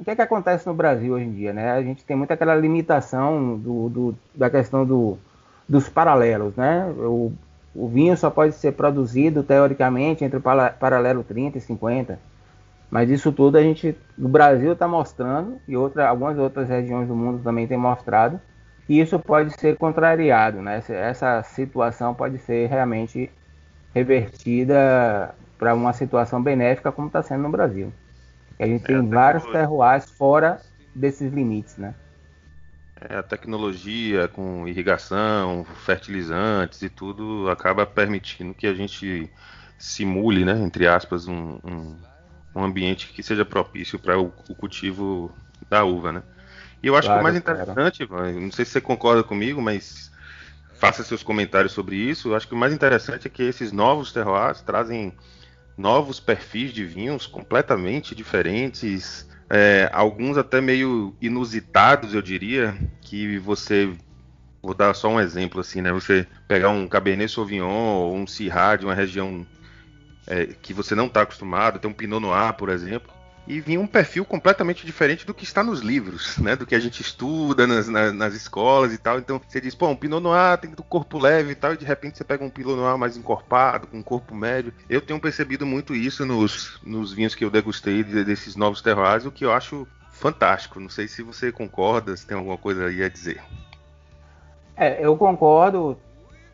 o 0.00 0.04
que, 0.04 0.10
é 0.10 0.16
que 0.16 0.22
acontece 0.22 0.66
no 0.66 0.74
Brasil 0.74 1.14
hoje 1.14 1.26
em 1.26 1.32
dia, 1.32 1.52
né? 1.52 1.70
A 1.70 1.82
gente 1.82 2.04
tem 2.04 2.16
muito 2.16 2.32
aquela 2.32 2.56
limitação 2.56 3.56
do, 3.56 3.88
do, 3.88 4.18
da 4.34 4.50
questão 4.50 4.84
do, 4.84 5.16
dos 5.68 5.88
paralelos, 5.88 6.56
né? 6.56 6.84
O, 6.98 7.32
o 7.72 7.88
vinho 7.88 8.16
só 8.16 8.30
pode 8.30 8.54
ser 8.54 8.72
produzido 8.72 9.44
teoricamente 9.44 10.24
entre 10.24 10.38
o 10.38 10.42
paralelo 10.42 11.22
30 11.22 11.58
e 11.58 11.60
50 11.60 12.18
mas 12.90 13.10
isso 13.10 13.32
tudo 13.32 13.58
a 13.58 13.62
gente, 13.62 13.96
o 14.18 14.28
Brasil 14.28 14.72
está 14.72 14.86
mostrando 14.86 15.60
e 15.66 15.76
outra, 15.76 16.08
algumas 16.08 16.38
outras 16.38 16.68
regiões 16.68 17.08
do 17.08 17.14
mundo 17.16 17.42
também 17.42 17.66
têm 17.66 17.76
mostrado 17.76 18.40
que 18.86 19.00
isso 19.00 19.18
pode 19.18 19.58
ser 19.58 19.76
contrariado, 19.76 20.60
né? 20.62 20.82
Essa 20.88 21.42
situação 21.42 22.14
pode 22.14 22.38
ser 22.38 22.68
realmente 22.68 23.30
revertida 23.94 25.34
para 25.58 25.74
uma 25.74 25.92
situação 25.92 26.42
benéfica 26.42 26.92
como 26.92 27.06
está 27.08 27.22
sendo 27.22 27.44
no 27.44 27.50
Brasil. 27.50 27.92
A 28.64 28.68
gente 28.68 28.82
é, 28.84 28.86
tem 28.86 29.08
vários 29.08 29.44
terroirs 29.46 30.10
fora 30.10 30.60
desses 30.94 31.32
limites, 31.32 31.76
né? 31.76 31.94
É, 33.08 33.16
a 33.16 33.22
tecnologia 33.22 34.28
com 34.28 34.66
irrigação, 34.66 35.64
fertilizantes 35.64 36.82
e 36.82 36.88
tudo 36.88 37.50
acaba 37.50 37.84
permitindo 37.84 38.54
que 38.54 38.66
a 38.66 38.74
gente 38.74 39.30
simule, 39.76 40.44
né, 40.44 40.58
entre 40.58 40.86
aspas, 40.86 41.26
um, 41.26 41.58
um 41.64 41.96
um 42.54 42.62
ambiente 42.62 43.08
que 43.08 43.22
seja 43.22 43.44
propício 43.44 43.98
para 43.98 44.18
o, 44.18 44.26
o, 44.48 44.54
cultivo 44.54 45.34
da 45.68 45.84
uva, 45.84 46.12
né? 46.12 46.22
E 46.82 46.86
eu 46.86 46.96
acho 46.96 47.08
claro, 47.08 47.18
que 47.18 47.20
o 47.20 47.24
mais 47.24 47.36
interessante, 47.36 48.02
Ivan, 48.02 48.32
não 48.32 48.52
sei 48.52 48.64
se 48.64 48.72
você 48.72 48.80
concorda 48.80 49.24
comigo, 49.24 49.60
mas 49.60 50.10
faça 50.74 51.02
seus 51.02 51.22
comentários 51.22 51.72
sobre 51.72 51.96
isso. 51.96 52.28
Eu 52.28 52.36
acho 52.36 52.46
que 52.46 52.54
o 52.54 52.58
mais 52.58 52.72
interessante 52.72 53.26
é 53.26 53.30
que 53.30 53.42
esses 53.42 53.72
novos 53.72 54.12
terroirs 54.12 54.60
trazem 54.60 55.16
novos 55.76 56.20
perfis 56.20 56.72
de 56.72 56.84
vinhos 56.84 57.26
completamente 57.26 58.14
diferentes, 58.14 59.28
é, 59.50 59.88
alguns 59.92 60.36
até 60.38 60.60
meio 60.60 61.14
inusitados, 61.20 62.14
eu 62.14 62.22
diria, 62.22 62.76
que 63.00 63.38
você 63.38 63.92
vou 64.62 64.74
dar 64.74 64.94
só 64.94 65.08
um 65.08 65.20
exemplo 65.20 65.60
assim, 65.60 65.82
né? 65.82 65.92
Você 65.92 66.26
pegar 66.48 66.70
um 66.70 66.88
Cabernet 66.88 67.30
Sauvignon 67.30 67.68
ou 67.68 68.16
um 68.16 68.26
Syrah 68.26 68.76
de 68.76 68.86
uma 68.86 68.94
região 68.94 69.46
é, 70.26 70.46
que 70.46 70.72
você 70.72 70.94
não 70.94 71.06
está 71.06 71.22
acostumado, 71.22 71.78
tem 71.78 71.90
um 71.90 71.94
Pinot 71.94 72.20
Noir, 72.20 72.54
por 72.54 72.70
exemplo, 72.70 73.12
e 73.46 73.60
vinha 73.60 73.80
um 73.80 73.86
perfil 73.86 74.24
completamente 74.24 74.86
diferente 74.86 75.26
do 75.26 75.34
que 75.34 75.44
está 75.44 75.62
nos 75.62 75.80
livros, 75.80 76.38
né? 76.38 76.56
Do 76.56 76.66
que 76.66 76.74
a 76.74 76.80
gente 76.80 77.02
estuda 77.02 77.66
nas, 77.66 77.88
nas, 77.88 78.12
nas 78.12 78.34
escolas 78.34 78.92
e 78.92 78.98
tal. 78.98 79.18
Então 79.18 79.40
você 79.46 79.60
diz, 79.60 79.74
pô, 79.74 79.88
um 79.88 79.96
Pinot 79.96 80.22
Noir 80.22 80.58
tem 80.58 80.70
do 80.70 80.82
corpo 80.82 81.18
leve 81.18 81.52
e 81.52 81.54
tal, 81.54 81.74
e 81.74 81.76
de 81.76 81.84
repente 81.84 82.16
você 82.16 82.24
pega 82.24 82.44
um 82.44 82.50
Pinot 82.50 82.76
Noir 82.76 82.96
mais 82.96 83.16
encorpado, 83.16 83.86
com 83.86 83.98
um 83.98 84.02
corpo 84.02 84.34
médio. 84.34 84.72
Eu 84.88 85.00
tenho 85.00 85.20
percebido 85.20 85.66
muito 85.66 85.94
isso 85.94 86.24
nos, 86.24 86.80
nos 86.82 87.12
vinhos 87.12 87.34
que 87.34 87.44
eu 87.44 87.50
degustei 87.50 88.02
desses 88.02 88.56
novos 88.56 88.80
terroirs, 88.80 89.26
o 89.26 89.32
que 89.32 89.44
eu 89.44 89.52
acho 89.52 89.86
fantástico. 90.10 90.80
Não 90.80 90.88
sei 90.88 91.06
se 91.06 91.22
você 91.22 91.52
concorda, 91.52 92.16
se 92.16 92.26
tem 92.26 92.36
alguma 92.36 92.56
coisa 92.56 92.86
aí 92.86 93.02
a 93.02 93.08
dizer. 93.08 93.42
É, 94.76 95.04
eu 95.04 95.16
concordo 95.16 95.98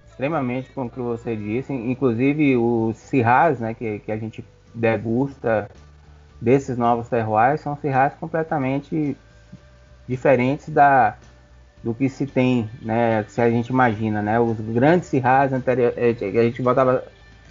extremamente 0.09 0.71
com 0.73 0.87
o 0.87 0.91
que 0.91 0.99
você 0.99 1.37
disse. 1.37 1.73
Inclusive 1.73 2.57
os 2.57 2.97
Sirras, 2.97 3.61
né, 3.61 3.75
que, 3.75 4.01
que 4.01 4.11
a 4.11 4.17
gente 4.17 4.45
degusta 4.75 5.71
desses 6.41 6.77
novos 6.77 7.09
terroirs 7.09 7.61
são 7.61 7.77
cirrais 7.77 8.15
completamente 8.15 9.17
diferentes 10.09 10.69
da, 10.71 11.17
do 11.83 11.95
que 11.95 12.09
se 12.09 12.27
tem, 12.27 12.69
né? 12.83 13.25
Se 13.29 13.41
a 13.41 13.51
gente 13.51 13.69
imagina, 13.69 14.23
né? 14.23 14.41
Os 14.41 14.59
grandes 14.61 15.09
cirrais 15.09 15.53
anteriores, 15.53 15.97
eh, 15.97 16.39
a 16.39 16.43
gente 16.43 16.63
botava 16.63 17.05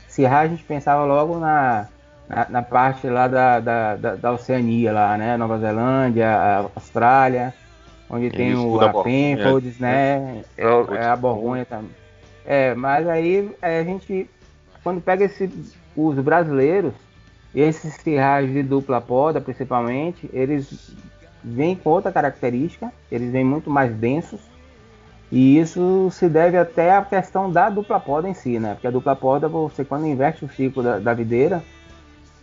cirrais, 0.08 0.51
a 0.51 0.55
gente 0.55 0.63
pensava 0.65 1.05
logo 1.05 1.38
na, 1.38 1.88
na, 2.27 2.48
na 2.50 2.62
parte 2.62 3.08
lá 3.08 3.27
da, 3.27 3.60
da, 3.60 3.96
da, 3.96 4.15
da, 4.15 4.31
Oceania, 4.31 4.91
lá, 4.91 5.17
né? 5.17 5.38
Nova 5.38 5.58
Zelândia, 5.60 6.69
Austrália, 6.75 7.53
onde 8.10 8.29
tem 8.29 8.55
o 8.55 8.79
a 8.81 9.03
Penfolds, 9.03 9.79
né? 9.79 10.43
É, 10.58 10.65
é, 10.96 11.05
a 11.05 11.15
Borgonha 11.15 11.65
também. 11.65 11.91
É, 12.46 12.74
mas 12.74 13.08
aí 13.08 13.55
a 13.62 13.84
gente, 13.84 14.29
quando 14.84 15.01
pega 15.01 15.25
esse, 15.25 15.50
os 15.96 16.15
brasileiros, 16.19 16.93
esses 17.53 17.95
cirrais 17.95 18.51
de 18.51 18.61
dupla 18.61 19.01
poda, 19.01 19.41
principalmente, 19.41 20.29
eles 20.31 20.95
vêm 21.43 21.75
com 21.75 21.89
outra 21.89 22.11
característica, 22.11 22.91
eles 23.11 23.31
vêm 23.31 23.43
muito 23.43 23.69
mais 23.69 23.93
densos. 23.93 24.39
E 25.31 25.59
isso 25.59 26.09
se 26.11 26.27
deve 26.27 26.57
até 26.57 26.95
à 26.95 27.03
questão 27.03 27.51
da 27.51 27.69
dupla 27.69 27.99
poda 27.99 28.27
em 28.27 28.33
si, 28.33 28.59
né? 28.59 28.73
Porque 28.73 28.87
a 28.87 28.91
dupla 28.91 29.15
poda, 29.15 29.47
você 29.47 29.85
quando 29.85 30.07
inverte 30.07 30.43
o 30.43 30.49
ciclo 30.49 30.81
da, 30.81 30.99
da 30.99 31.13
videira, 31.13 31.63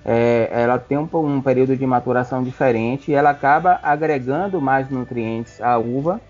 é, 0.05 0.49
ela 0.53 0.79
tem 0.79 0.97
um, 0.97 1.09
um, 1.13 1.41
período 1.41 1.77
de 1.77 1.85
maturação 1.85 2.45
diferente 2.45 3.11
e 3.11 3.15
ela 3.15 3.31
acaba 3.31 3.81
agregando 3.83 4.61
mais 4.61 4.89
nutrientes 4.89 5.61
à 5.61 5.77
uva 5.79 6.21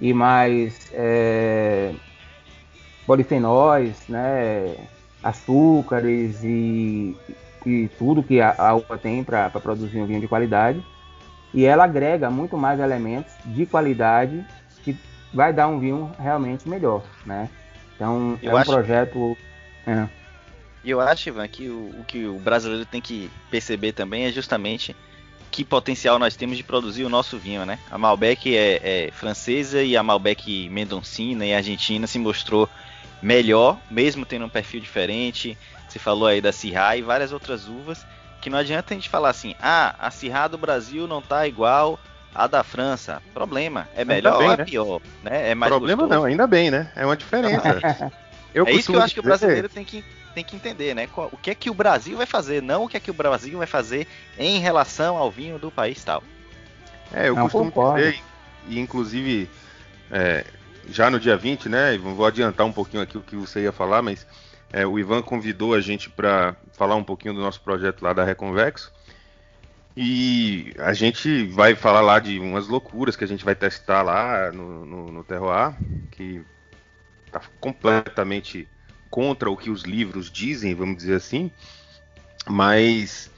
e 0.00 0.12
mais 0.12 0.92
é, 0.92 1.92
polifenóis, 3.04 3.96
né? 4.08 4.76
açúcares 5.24 6.44
e, 6.44 7.16
e 7.66 7.88
tudo 7.98 8.22
que 8.22 8.40
a, 8.40 8.54
a 8.56 8.74
uva 8.74 8.96
tem 8.96 9.24
para 9.24 9.50
produzir 9.50 9.98
um 9.98 10.06
vinho 10.06 10.20
de 10.20 10.28
qualidade. 10.28 10.82
E 11.52 11.64
ela 11.64 11.84
agrega 11.84 12.30
muito 12.30 12.56
mais 12.56 12.78
elementos 12.78 13.32
de 13.44 13.66
qualidade 13.66 14.44
que 14.84 14.96
vai 15.34 15.52
dar 15.52 15.66
um 15.66 15.80
vinho 15.80 16.12
realmente 16.18 16.68
melhor, 16.68 17.02
né? 17.24 17.50
Então 17.94 18.38
eu 18.40 18.52
é 18.52 18.54
um 18.54 18.56
acho... 18.56 18.70
projeto. 18.70 19.36
É. 19.86 20.06
Eu 20.84 21.00
acho, 21.00 21.28
Ivan, 21.28 21.48
que 21.48 21.68
o, 21.68 21.90
o, 21.98 22.04
que 22.04 22.26
o 22.26 22.38
brasileiro 22.38 22.86
tem 22.86 23.00
que 23.00 23.28
perceber 23.50 23.92
também 23.92 24.24
é 24.24 24.30
justamente 24.30 24.94
que 25.50 25.64
potencial 25.64 26.18
nós 26.18 26.36
temos 26.36 26.56
de 26.56 26.62
produzir 26.62 27.02
o 27.02 27.08
nosso 27.08 27.38
vinho, 27.38 27.64
né? 27.64 27.78
A 27.90 27.98
Malbec 27.98 28.54
é, 28.54 29.06
é 29.06 29.10
francesa 29.10 29.82
e 29.82 29.96
a 29.96 30.02
Malbec 30.02 30.68
Mendoncina 30.68 31.44
e 31.44 31.54
Argentina 31.54 32.06
se 32.06 32.18
mostrou 32.18 32.68
melhor, 33.22 33.78
mesmo 33.90 34.24
tendo 34.26 34.44
um 34.44 34.48
perfil 34.48 34.80
diferente, 34.80 35.56
você 35.88 35.98
falou 35.98 36.28
aí 36.28 36.40
da 36.40 36.52
Sirra 36.52 36.96
e 36.96 37.02
várias 37.02 37.32
outras 37.32 37.68
uvas, 37.68 38.04
que 38.40 38.50
não 38.50 38.58
adianta 38.58 38.92
a 38.92 38.96
gente 38.96 39.08
falar 39.08 39.30
assim, 39.30 39.54
ah, 39.60 39.94
a 39.98 40.10
Sirra 40.10 40.48
do 40.48 40.58
Brasil 40.58 41.06
não 41.06 41.22
tá 41.22 41.46
igual 41.46 41.98
a 42.34 42.46
da 42.46 42.62
França. 42.62 43.22
Problema, 43.32 43.88
é 43.96 44.04
melhor 44.04 44.38
bem, 44.38 44.46
ou 44.46 44.52
é 44.52 44.56
né? 44.58 44.64
pior, 44.64 45.00
né? 45.22 45.50
É 45.50 45.54
mais 45.54 45.70
Problema 45.70 46.02
gostoso. 46.02 46.20
não, 46.20 46.26
ainda 46.26 46.46
bem, 46.46 46.70
né? 46.70 46.92
É 46.94 47.06
uma 47.06 47.16
diferença. 47.16 48.12
eu 48.54 48.66
é 48.66 48.72
isso 48.72 48.90
que 48.92 48.96
eu 48.96 49.02
acho 49.02 49.14
que 49.14 49.20
o 49.20 49.22
brasileiro 49.22 49.68
tem 49.68 49.84
que, 49.84 50.04
tem 50.34 50.44
que 50.44 50.54
entender, 50.54 50.94
né? 50.94 51.08
O 51.16 51.36
que 51.36 51.50
é 51.50 51.54
que 51.54 51.70
o 51.70 51.74
Brasil 51.74 52.16
vai 52.16 52.26
fazer, 52.26 52.62
não 52.62 52.84
o 52.84 52.88
que 52.88 52.96
é 52.96 53.00
que 53.00 53.10
o 53.10 53.14
Brasil 53.14 53.56
vai 53.56 53.66
fazer 53.66 54.06
em 54.38 54.58
relação 54.58 55.16
ao 55.16 55.30
vinho 55.30 55.58
do 55.58 55.70
país 55.70 56.04
tal. 56.04 56.22
É, 57.12 57.28
eu 57.28 57.34
não 57.34 57.44
costumo 57.44 57.72
concordo. 57.72 57.98
dizer, 57.98 58.20
e 58.68 58.78
inclusive 58.78 59.48
é, 60.10 60.44
já 60.88 61.10
no 61.10 61.18
dia 61.18 61.36
20, 61.36 61.68
né? 61.68 61.96
Vou 61.98 62.26
adiantar 62.26 62.66
um 62.66 62.72
pouquinho 62.72 63.02
aqui 63.02 63.18
o 63.18 63.22
que 63.22 63.36
você 63.36 63.62
ia 63.62 63.72
falar, 63.72 64.02
mas 64.02 64.26
é, 64.72 64.86
o 64.86 64.98
Ivan 64.98 65.22
convidou 65.22 65.74
a 65.74 65.80
gente 65.80 66.10
para 66.10 66.56
falar 66.72 66.96
um 66.96 67.04
pouquinho 67.04 67.34
do 67.34 67.40
nosso 67.40 67.60
projeto 67.60 68.02
lá 68.02 68.12
da 68.12 68.24
Reconvexo. 68.24 68.92
E 69.96 70.74
a 70.78 70.92
gente 70.92 71.46
vai 71.46 71.74
falar 71.74 72.02
lá 72.02 72.18
de 72.18 72.38
umas 72.38 72.68
loucuras 72.68 73.16
que 73.16 73.24
a 73.24 73.28
gente 73.28 73.44
vai 73.44 73.54
testar 73.54 74.02
lá 74.02 74.52
no, 74.52 74.84
no, 74.84 75.12
no 75.12 75.24
Terroir, 75.24 75.74
que 76.10 76.44
está 77.26 77.40
completamente 77.58 78.68
contra 79.08 79.50
o 79.50 79.56
que 79.56 79.70
os 79.70 79.84
livros 79.84 80.30
dizem, 80.30 80.74
vamos 80.74 80.98
dizer 80.98 81.14
assim. 81.14 81.50
Mas 82.46 83.30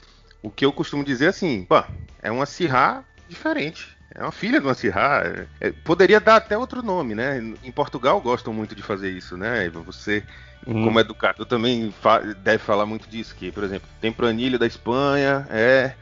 o 0.43 0.49
que 0.49 0.65
eu 0.65 0.73
costumo 0.73 1.03
dizer 1.03 1.25
é 1.25 1.29
assim, 1.29 1.63
pô, 1.63 1.81
é 2.21 2.29
uma 2.29 2.45
Sirra 2.45 3.05
diferente. 3.29 3.97
É 4.15 4.21
uma 4.21 4.31
filha 4.31 4.59
de 4.59 4.65
uma 4.65 4.73
Sirra. 4.73 5.47
É, 5.61 5.71
poderia 5.71 6.19
dar 6.19 6.37
até 6.37 6.57
outro 6.57 6.81
nome, 6.81 7.15
né? 7.15 7.39
Em 7.63 7.71
Portugal 7.71 8.19
gostam 8.19 8.53
muito 8.53 8.75
de 8.75 8.81
fazer 8.81 9.09
isso, 9.11 9.37
né? 9.37 9.69
Você 9.85 10.23
Uhum. 10.67 10.85
Como 10.85 10.99
educador 10.99 11.45
também 11.45 11.91
fa 11.91 12.19
deve 12.19 12.59
falar 12.59 12.85
muito 12.85 13.09
disso, 13.09 13.35
que, 13.35 13.51
por 13.51 13.63
exemplo, 13.63 13.87
Tempranilho 14.01 14.59
da 14.59 14.67
Espanha 14.67 15.47
é. 15.49 15.93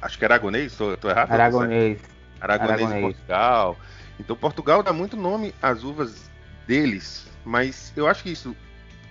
Acho 0.00 0.18
que 0.18 0.24
é 0.24 0.26
aragonês, 0.26 0.72
estou 0.72 1.10
errado? 1.10 1.32
Aragonês. 1.32 1.98
Aragonês, 2.40 2.80
aragonês 2.80 2.94
de 2.94 3.00
Portugal. 3.00 3.76
Então 4.20 4.36
Portugal 4.36 4.82
dá 4.82 4.92
muito 4.92 5.16
nome 5.16 5.52
às 5.60 5.82
uvas 5.82 6.30
deles, 6.66 7.26
mas 7.44 7.92
eu 7.96 8.06
acho 8.06 8.22
que 8.22 8.30
isso. 8.30 8.54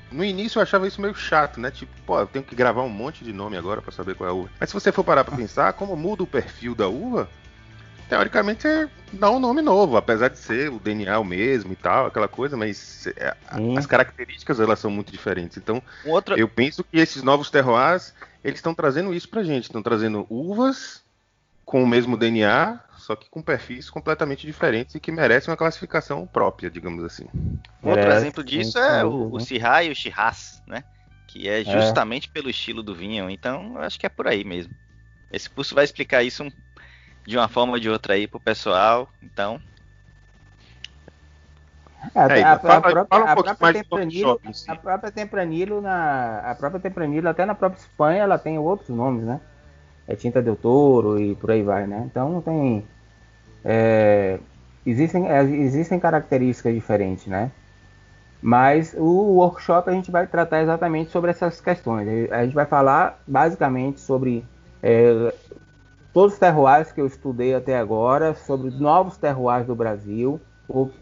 No 0.09 0.23
início 0.23 0.59
eu 0.59 0.63
achava 0.63 0.87
isso 0.87 1.01
meio 1.01 1.15
chato, 1.15 1.59
né? 1.59 1.71
Tipo, 1.71 1.91
pô, 2.05 2.19
eu 2.19 2.27
tenho 2.27 2.45
que 2.45 2.55
gravar 2.55 2.83
um 2.83 2.89
monte 2.89 3.23
de 3.23 3.33
nome 3.33 3.57
agora 3.57 3.81
para 3.81 3.91
saber 3.91 4.15
qual 4.15 4.29
é 4.29 4.31
a 4.31 4.35
uva. 4.35 4.49
Mas 4.59 4.69
se 4.69 4.73
você 4.73 4.91
for 4.91 5.03
parar 5.03 5.23
para 5.23 5.35
pensar, 5.35 5.73
como 5.73 5.95
muda 5.95 6.23
o 6.23 6.27
perfil 6.27 6.75
da 6.75 6.87
uva, 6.87 7.27
teoricamente 8.09 8.67
é 8.67 8.89
dar 9.11 9.31
um 9.31 9.39
nome 9.39 9.61
novo, 9.61 9.97
apesar 9.97 10.29
de 10.29 10.37
ser 10.37 10.69
o 10.69 10.79
DNA 10.79 11.17
o 11.19 11.23
mesmo 11.23 11.73
e 11.73 11.75
tal, 11.75 12.07
aquela 12.07 12.27
coisa, 12.27 12.57
mas 12.57 13.07
é, 13.15 13.35
hum. 13.57 13.77
as 13.77 13.85
características 13.85 14.59
elas 14.59 14.79
são 14.79 14.89
muito 14.89 15.11
diferentes. 15.11 15.57
Então, 15.57 15.81
Outra... 16.05 16.37
eu 16.37 16.47
penso 16.47 16.83
que 16.83 16.97
esses 16.97 17.23
novos 17.23 17.49
terroirs, 17.49 18.13
eles 18.43 18.59
estão 18.59 18.73
trazendo 18.73 19.13
isso 19.13 19.29
pra 19.29 19.43
gente, 19.43 19.63
estão 19.63 19.83
trazendo 19.83 20.25
uvas 20.29 21.03
com 21.65 21.83
o 21.83 21.87
mesmo 21.87 22.17
DNA, 22.17 22.79
só 22.97 23.15
que 23.15 23.29
com 23.29 23.41
perfis 23.41 23.89
completamente 23.89 24.45
diferentes 24.45 24.95
e 24.95 24.99
que 24.99 25.11
merecem 25.11 25.51
uma 25.51 25.57
classificação 25.57 26.27
própria, 26.27 26.69
digamos 26.69 27.03
assim. 27.03 27.25
Um 27.81 27.89
outro 27.89 28.11
é, 28.11 28.15
exemplo 28.15 28.43
disso 28.43 28.77
é 28.77 29.03
o, 29.03 29.31
o 29.31 29.37
e 29.39 29.91
o 29.91 29.95
Shiraz, 29.95 30.61
né? 30.67 30.83
Que 31.27 31.47
é, 31.47 31.61
é. 31.61 31.63
justamente 31.63 32.29
é. 32.29 32.31
pelo 32.31 32.49
estilo 32.49 32.83
do 32.83 32.93
vinho. 32.93 33.29
Então, 33.29 33.77
acho 33.77 33.99
que 33.99 34.05
é 34.05 34.09
por 34.09 34.27
aí 34.27 34.43
mesmo. 34.43 34.73
Esse 35.31 35.49
curso 35.49 35.73
vai 35.73 35.83
explicar 35.83 36.21
isso 36.21 36.43
um 36.43 36.51
de 37.25 37.37
uma 37.37 37.47
forma 37.47 37.73
ou 37.73 37.79
de 37.79 37.89
outra 37.89 38.13
aí 38.13 38.27
pro 38.27 38.39
pessoal, 38.39 39.09
então. 39.21 39.59
É, 42.13 42.39
é, 42.39 42.43
a, 42.43 42.59
fala, 42.59 42.77
a, 42.77 42.81
própria, 42.81 43.05
fala 43.05 43.23
um 43.23 43.27
a, 43.27 43.35
própria 43.35 43.73
Tempranillo, 43.73 44.41
a 44.67 44.75
própria 44.75 45.11
Tempranillo, 45.11 45.81
na, 45.81 46.39
a 46.39 46.55
própria 46.55 46.81
Tempranillo, 46.81 47.29
até 47.29 47.45
na 47.45 47.55
própria 47.55 47.79
Espanha, 47.79 48.23
ela 48.23 48.37
tem 48.37 48.59
outros 48.59 48.89
nomes, 48.89 49.23
né? 49.23 49.39
É 50.05 50.15
Tinta 50.15 50.41
del 50.41 50.57
Toro 50.57 51.17
e 51.17 51.33
por 51.35 51.51
aí 51.51 51.63
vai, 51.63 51.87
né? 51.87 52.03
Então 52.05 52.41
tem. 52.41 52.85
É, 53.63 54.37
existem, 54.85 55.29
é, 55.29 55.41
existem 55.43 55.97
características 55.97 56.73
diferentes, 56.73 57.27
né? 57.27 57.51
Mas 58.41 58.93
o 58.97 59.35
workshop 59.37 59.89
a 59.89 59.93
gente 59.93 60.11
vai 60.11 60.27
tratar 60.27 60.61
exatamente 60.61 61.09
sobre 61.09 61.31
essas 61.31 61.61
questões. 61.61 62.29
A 62.29 62.43
gente 62.43 62.53
vai 62.53 62.65
falar 62.65 63.23
basicamente 63.25 64.01
sobre 64.01 64.45
é, 64.81 65.33
todos 66.13 66.33
os 66.33 66.39
terroirs 66.39 66.91
que 66.91 67.01
eu 67.01 67.07
estudei 67.07 67.55
até 67.55 67.77
agora, 67.77 68.35
sobre 68.35 68.69
novos 68.69 69.17
terroirs 69.17 69.65
do 69.65 69.75
Brasil. 69.75 70.39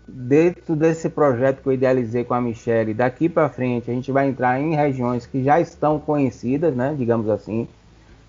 Dentro 0.07 0.75
desse 0.75 1.09
projeto 1.09 1.61
que 1.61 1.69
eu 1.69 1.73
idealizei 1.73 2.23
com 2.23 2.33
a 2.33 2.41
Michelle, 2.41 2.93
daqui 2.93 3.29
para 3.29 3.47
frente 3.47 3.91
a 3.91 3.93
gente 3.93 4.11
vai 4.11 4.27
entrar 4.27 4.59
em 4.59 4.75
regiões 4.75 5.25
que 5.25 5.43
já 5.43 5.59
estão 5.59 5.99
conhecidas, 5.99 6.75
né, 6.75 6.95
digamos 6.97 7.29
assim, 7.29 7.67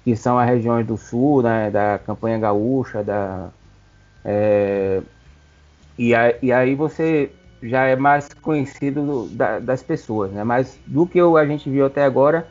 que 0.04 0.14
são 0.14 0.38
as 0.38 0.46
regiões 0.46 0.86
do 0.86 0.96
sul, 0.96 1.42
né, 1.42 1.70
da 1.70 1.98
campanha 2.04 2.38
gaúcha, 2.38 3.02
da, 3.02 3.48
é, 4.24 5.00
e, 5.98 6.14
a, 6.14 6.34
e, 6.42 6.52
aí 6.52 6.74
você 6.74 7.30
já 7.62 7.86
é 7.86 7.96
mais 7.96 8.28
conhecido 8.34 9.02
do, 9.02 9.28
da, 9.28 9.58
das 9.58 9.82
pessoas, 9.82 10.30
né, 10.32 10.44
mas 10.44 10.78
do 10.86 11.06
que 11.06 11.18
eu, 11.18 11.36
a 11.36 11.46
gente 11.46 11.68
viu 11.70 11.86
até 11.86 12.04
agora, 12.04 12.46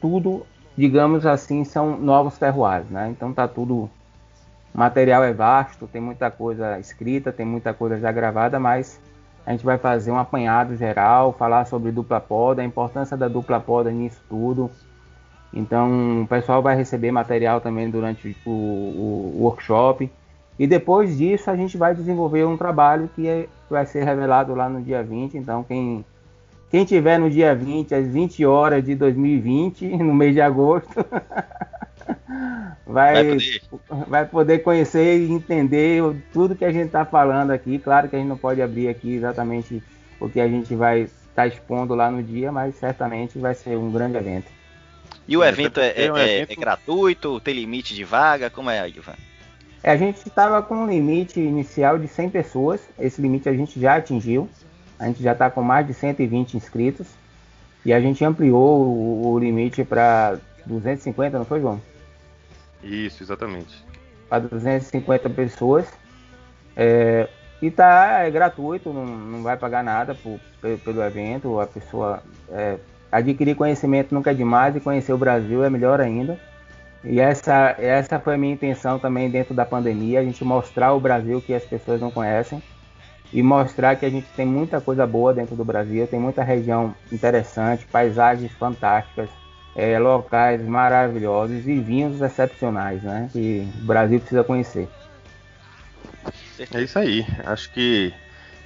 tudo 0.00 0.46
digamos 0.80 1.26
assim, 1.26 1.64
são 1.64 1.98
novos 1.98 2.38
terroirs, 2.38 2.88
né? 2.90 3.10
Então 3.10 3.32
tá 3.32 3.46
tudo 3.46 3.90
O 4.74 4.78
material 4.78 5.24
é 5.24 5.32
vasto, 5.32 5.86
tem 5.88 6.00
muita 6.00 6.30
coisa 6.30 6.78
escrita, 6.78 7.32
tem 7.32 7.46
muita 7.46 7.74
coisa 7.74 7.98
já 7.98 8.12
gravada, 8.12 8.58
mas 8.60 9.00
a 9.46 9.52
gente 9.52 9.64
vai 9.64 9.78
fazer 9.78 10.12
um 10.12 10.18
apanhado 10.18 10.76
geral, 10.76 11.32
falar 11.32 11.66
sobre 11.66 11.92
dupla 11.92 12.20
poda, 12.20 12.62
a 12.62 12.64
importância 12.64 13.16
da 13.16 13.28
dupla 13.28 13.60
poda 13.60 13.90
nisso 13.90 14.22
tudo. 14.28 14.70
Então 15.52 16.22
o 16.22 16.26
pessoal 16.28 16.62
vai 16.62 16.76
receber 16.76 17.10
material 17.10 17.60
também 17.60 17.90
durante 17.90 18.36
o, 18.46 18.50
o, 18.50 19.34
o 19.38 19.42
workshop. 19.42 20.10
E 20.58 20.66
depois 20.66 21.16
disso 21.18 21.50
a 21.50 21.56
gente 21.56 21.76
vai 21.76 21.94
desenvolver 21.94 22.44
um 22.44 22.56
trabalho 22.56 23.10
que 23.14 23.26
é, 23.26 23.48
vai 23.68 23.86
ser 23.86 24.04
revelado 24.04 24.54
lá 24.54 24.68
no 24.68 24.82
dia 24.82 25.02
20. 25.02 25.36
Então 25.38 25.64
quem, 25.64 26.04
quem 26.70 26.84
tiver 26.84 27.18
no 27.18 27.28
dia 27.28 27.54
20, 27.54 27.94
às 27.94 28.06
20 28.06 28.46
horas 28.46 28.84
de 28.84 28.94
2020, 28.94 29.86
no 29.88 30.14
mês 30.14 30.34
de 30.34 30.40
agosto, 30.40 30.88
vai, 32.86 33.14
vai 33.14 33.24
poder. 33.24 33.62
vai, 34.06 34.24
poder. 34.24 34.58
conhecer 34.60 35.18
e 35.18 35.32
entender 35.32 36.00
tudo 36.32 36.54
que 36.54 36.64
a 36.64 36.70
gente 36.70 36.86
está 36.86 37.04
falando 37.04 37.50
aqui. 37.50 37.78
Claro 37.78 38.08
que 38.08 38.14
a 38.14 38.18
gente 38.20 38.28
não 38.28 38.36
pode 38.36 38.62
abrir 38.62 38.88
aqui 38.88 39.14
exatamente 39.14 39.82
o 40.20 40.28
que 40.28 40.40
a 40.40 40.46
gente 40.46 40.72
vai 40.76 41.00
estar 41.00 41.18
tá 41.34 41.46
expondo 41.48 41.94
lá 41.94 42.08
no 42.08 42.22
dia, 42.22 42.52
mas 42.52 42.76
certamente 42.76 43.36
vai 43.36 43.54
ser 43.54 43.76
um 43.76 43.90
grande 43.90 44.16
evento. 44.16 44.46
E 45.26 45.36
o 45.36 45.42
evento 45.42 45.80
é, 45.80 46.04
é, 46.04 46.12
um 46.12 46.16
é, 46.16 46.36
evento... 46.36 46.52
é, 46.52 46.54
gratuito? 46.56 47.40
Tem 47.40 47.54
limite 47.54 47.94
de 47.96 48.04
vaga? 48.04 48.48
Como 48.48 48.70
é, 48.70 48.88
Ivan? 48.88 49.14
É, 49.82 49.90
a 49.90 49.96
gente 49.96 50.18
estava 50.18 50.62
com 50.62 50.76
um 50.76 50.86
limite 50.86 51.40
inicial 51.40 51.98
de 51.98 52.06
100 52.06 52.30
pessoas. 52.30 52.80
Esse 52.96 53.20
limite 53.20 53.48
a 53.48 53.52
gente 53.52 53.80
já 53.80 53.96
atingiu. 53.96 54.48
A 55.00 55.06
gente 55.06 55.22
já 55.22 55.32
está 55.32 55.50
com 55.50 55.62
mais 55.62 55.86
de 55.86 55.94
120 55.94 56.58
inscritos. 56.58 57.06
E 57.86 57.92
a 57.94 57.98
gente 57.98 58.22
ampliou 58.22 58.84
o, 58.84 59.32
o 59.32 59.38
limite 59.38 59.82
para 59.82 60.38
250, 60.66 61.38
não 61.38 61.46
foi, 61.46 61.62
João? 61.62 61.80
Isso, 62.84 63.22
exatamente. 63.22 63.82
Para 64.28 64.40
250 64.40 65.30
pessoas. 65.30 65.86
É, 66.76 67.26
e 67.62 67.70
tá 67.70 68.20
é 68.20 68.30
gratuito, 68.30 68.92
não, 68.92 69.06
não 69.06 69.42
vai 69.42 69.56
pagar 69.56 69.82
nada 69.82 70.14
por, 70.14 70.38
pelo 70.84 71.02
evento. 71.02 71.58
A 71.58 71.66
pessoa 71.66 72.22
é, 72.50 72.76
adquirir 73.10 73.54
conhecimento 73.54 74.14
nunca 74.14 74.32
é 74.32 74.34
demais 74.34 74.76
e 74.76 74.80
conhecer 74.80 75.14
o 75.14 75.18
Brasil 75.18 75.64
é 75.64 75.70
melhor 75.70 75.98
ainda. 76.02 76.38
E 77.02 77.18
essa, 77.18 77.74
essa 77.78 78.20
foi 78.20 78.34
a 78.34 78.38
minha 78.38 78.52
intenção 78.52 78.98
também 78.98 79.30
dentro 79.30 79.54
da 79.54 79.64
pandemia, 79.64 80.20
a 80.20 80.22
gente 80.22 80.44
mostrar 80.44 80.92
o 80.92 81.00
Brasil 81.00 81.40
que 81.40 81.54
as 81.54 81.64
pessoas 81.64 81.98
não 81.98 82.10
conhecem 82.10 82.62
e 83.32 83.42
mostrar 83.42 83.96
que 83.96 84.04
a 84.04 84.10
gente 84.10 84.26
tem 84.36 84.46
muita 84.46 84.80
coisa 84.80 85.06
boa 85.06 85.32
dentro 85.32 85.54
do 85.54 85.64
Brasil, 85.64 86.06
tem 86.06 86.18
muita 86.18 86.42
região 86.42 86.94
interessante, 87.12 87.86
paisagens 87.86 88.50
fantásticas, 88.52 89.28
é, 89.74 89.98
locais 89.98 90.60
maravilhosos 90.62 91.66
e 91.66 91.78
vinhos 91.78 92.20
excepcionais, 92.20 93.02
né? 93.02 93.28
Que 93.32 93.68
o 93.80 93.86
Brasil 93.86 94.18
precisa 94.18 94.42
conhecer. 94.42 94.88
É 96.74 96.82
isso 96.82 96.98
aí. 96.98 97.24
Acho 97.46 97.72
que 97.72 98.12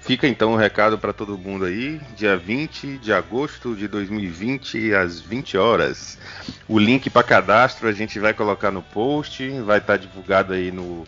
fica 0.00 0.26
então 0.26 0.50
o 0.50 0.54
um 0.54 0.56
recado 0.56 0.98
para 0.98 1.12
todo 1.12 1.38
mundo 1.38 1.66
aí. 1.66 2.00
Dia 2.16 2.36
20 2.36 2.98
de 2.98 3.12
agosto 3.12 3.76
de 3.76 3.86
2020, 3.86 4.94
às 4.94 5.20
20 5.20 5.58
horas. 5.58 6.18
O 6.66 6.78
link 6.78 7.10
para 7.10 7.22
cadastro 7.22 7.86
a 7.86 7.92
gente 7.92 8.18
vai 8.18 8.32
colocar 8.32 8.70
no 8.70 8.82
post, 8.82 9.46
vai 9.60 9.78
estar 9.78 9.92
tá 9.92 9.96
divulgado 9.98 10.54
aí 10.54 10.72
no 10.72 11.04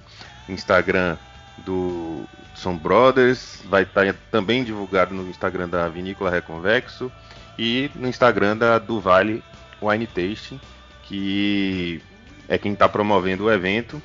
Instagram 0.49 1.17
do 1.59 2.25
Som 2.55 2.77
Brothers, 2.77 3.63
vai 3.67 3.83
estar 3.83 4.07
tá 4.07 4.19
também 4.31 4.65
divulgado 4.65 5.15
no 5.15 5.29
Instagram 5.29 5.69
da 5.69 5.89
Vinícola 5.89 6.31
Reconvexo 6.31 7.11
e 7.59 7.91
no 7.95 8.09
Instagram 8.09 8.57
da 8.57 8.79
do 8.79 9.01
Vale 9.01 9.43
Wine 9.81 10.07
Tasting, 10.07 10.61
que 11.03 12.03
é 12.49 12.59
quem 12.59 12.73
está 12.73 12.89
promovendo 12.89 13.45
o 13.45 13.53
evento. 13.53 14.01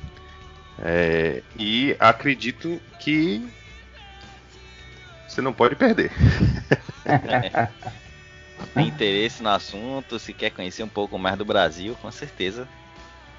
É, 0.78 1.42
e 1.58 1.94
acredito 2.00 2.80
que 2.98 3.46
você 5.28 5.40
não 5.40 5.52
pode 5.52 5.76
perder. 5.76 6.10
tem 8.74 8.88
interesse 8.88 9.42
no 9.42 9.50
assunto, 9.50 10.18
se 10.18 10.32
quer 10.32 10.50
conhecer 10.50 10.82
um 10.82 10.88
pouco 10.88 11.18
mais 11.18 11.36
do 11.36 11.44
Brasil, 11.44 11.96
com 12.00 12.10
certeza 12.10 12.68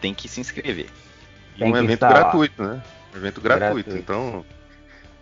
tem 0.02 0.14
que 0.14 0.28
se 0.28 0.42
inscrever. 0.42 0.90
E 1.56 1.64
um 1.64 1.76
evento 1.78 2.00
gratuito, 2.00 2.62
lá. 2.62 2.74
né? 2.76 2.84
Um 3.14 3.18
evento 3.18 3.42
gratuito. 3.42 3.90
gratuito. 3.90 3.98
Então, 3.98 4.46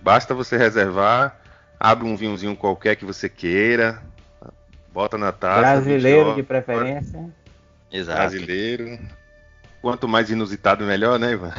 basta 0.02 0.34
você 0.34 0.58
reservar, 0.58 1.40
abre 1.80 2.08
um 2.08 2.16
vinhozinho 2.16 2.56
qualquer 2.56 2.96
que 2.96 3.06
você 3.06 3.28
queira, 3.28 4.02
Bota 4.94 5.18
na 5.18 5.32
taça. 5.32 5.62
Brasileiro 5.62 6.36
de 6.36 6.44
preferência. 6.44 7.30
Exato. 7.92 8.20
Brasileiro. 8.20 9.00
Quanto 9.82 10.08
mais 10.08 10.30
inusitado, 10.30 10.86
melhor, 10.86 11.18
né, 11.18 11.32
Ivan? 11.32 11.52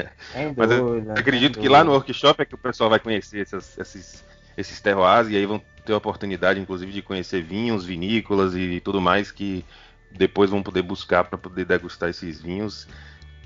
Mas 0.56 0.70
eu 0.70 1.12
acredito 1.14 1.58
que 1.58 1.68
lá 1.68 1.84
no 1.84 1.92
workshop 1.92 2.40
é 2.40 2.44
que 2.44 2.54
o 2.54 2.58
pessoal 2.58 2.88
vai 2.88 2.98
conhecer 2.98 3.42
essas, 3.42 3.76
esses, 3.76 4.24
esses 4.56 4.80
terroirs 4.80 5.28
e 5.28 5.36
aí 5.36 5.44
vão 5.44 5.60
ter 5.84 5.92
a 5.92 5.96
oportunidade, 5.96 6.58
inclusive, 6.58 6.90
de 6.90 7.02
conhecer 7.02 7.42
vinhos, 7.42 7.84
vinícolas 7.84 8.54
e 8.54 8.80
tudo 8.80 9.00
mais 9.00 9.30
que 9.30 9.62
depois 10.10 10.48
vão 10.48 10.62
poder 10.62 10.82
buscar 10.82 11.24
para 11.24 11.36
poder 11.36 11.66
degustar 11.66 12.08
esses 12.08 12.40
vinhos 12.40 12.88